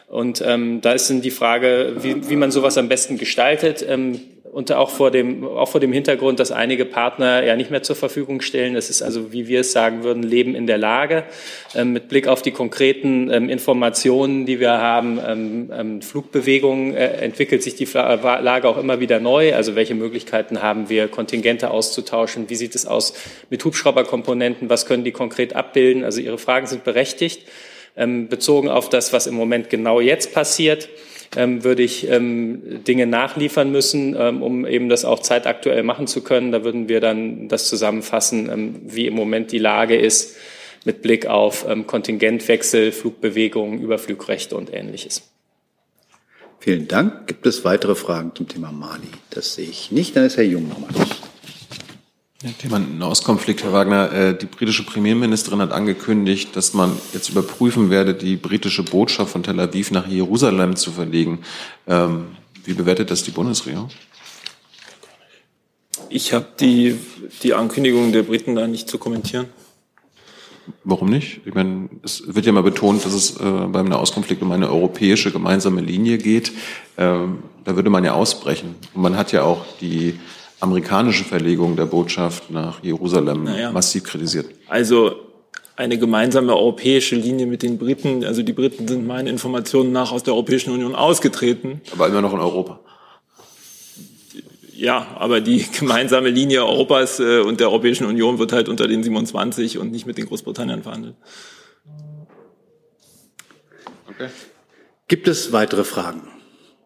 [0.07, 3.85] Und ähm, da ist dann die Frage, wie, wie man sowas am besten gestaltet.
[3.87, 4.19] Ähm,
[4.55, 7.97] und auch vor, dem, auch vor dem Hintergrund, dass einige Partner ja nicht mehr zur
[7.97, 8.73] Verfügung stellen.
[8.73, 11.25] Das ist also, wie wir es sagen würden, Leben in der Lage.
[11.75, 17.17] Ähm, mit Blick auf die konkreten ähm, Informationen, die wir haben, ähm, ähm Flugbewegungen, äh,
[17.17, 19.53] entwickelt sich die Lage auch immer wieder neu.
[19.53, 22.49] Also welche Möglichkeiten haben wir, Kontingente auszutauschen?
[22.49, 23.13] Wie sieht es aus
[23.49, 24.69] mit Hubschrauberkomponenten?
[24.69, 26.05] Was können die konkret abbilden?
[26.05, 27.41] Also Ihre Fragen sind berechtigt.
[27.97, 30.89] Ähm, bezogen auf das, was im Moment genau jetzt passiert,
[31.35, 36.51] ähm, würde ich ähm, Dinge nachliefern müssen, um eben das auch zeitaktuell machen zu können.
[36.51, 40.35] Da würden wir dann das zusammenfassen, wie im Moment die Lage ist
[40.83, 45.23] mit Blick auf Kontingentwechsel, Flugbewegungen, Überflugrechte und Ähnliches.
[46.59, 47.27] Vielen Dank.
[47.27, 49.07] Gibt es weitere Fragen zum Thema Mali?
[49.29, 50.15] Das sehe ich nicht.
[50.15, 50.89] Dann ist Herr Jung nochmal.
[52.53, 54.11] Thema Nahostkonflikt, Herr Wagner.
[54.11, 59.41] Äh, die britische Premierministerin hat angekündigt, dass man jetzt überprüfen werde, die britische Botschaft von
[59.41, 61.39] Tel Aviv nach Jerusalem zu verlegen.
[61.87, 62.27] Ähm,
[62.63, 63.89] wie bewertet das die Bundesregierung?
[66.09, 66.97] Ich habe die,
[67.41, 69.47] die Ankündigung der Briten da nicht zu kommentieren.
[70.83, 71.41] Warum nicht?
[71.45, 75.31] Ich meine, es wird ja mal betont, dass es äh, beim Nahostkonflikt um eine europäische
[75.31, 76.51] gemeinsame Linie geht.
[76.97, 78.75] Ähm, da würde man ja ausbrechen.
[78.93, 80.19] Und man hat ja auch die
[80.65, 83.71] amerikanische Verlegung der Botschaft nach Jerusalem naja.
[83.71, 84.47] massiv kritisiert.
[84.67, 85.15] Also
[85.75, 88.23] eine gemeinsame europäische Linie mit den Briten.
[88.23, 91.81] Also die Briten sind meinen Informationen nach aus der Europäischen Union ausgetreten.
[91.91, 92.79] Aber immer noch in Europa.
[94.73, 99.03] Ja, aber die gemeinsame Linie Europas äh, und der Europäischen Union wird halt unter den
[99.03, 101.15] 27 und nicht mit den Großbritannien verhandelt.
[104.09, 104.29] Okay.
[105.07, 106.27] Gibt es weitere Fragen?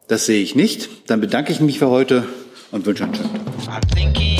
[0.08, 1.10] Das sehe ich nicht.
[1.10, 2.26] Dann bedanke ich mich für heute
[2.72, 3.34] und wünsche einen schönen
[3.66, 4.39] Tag.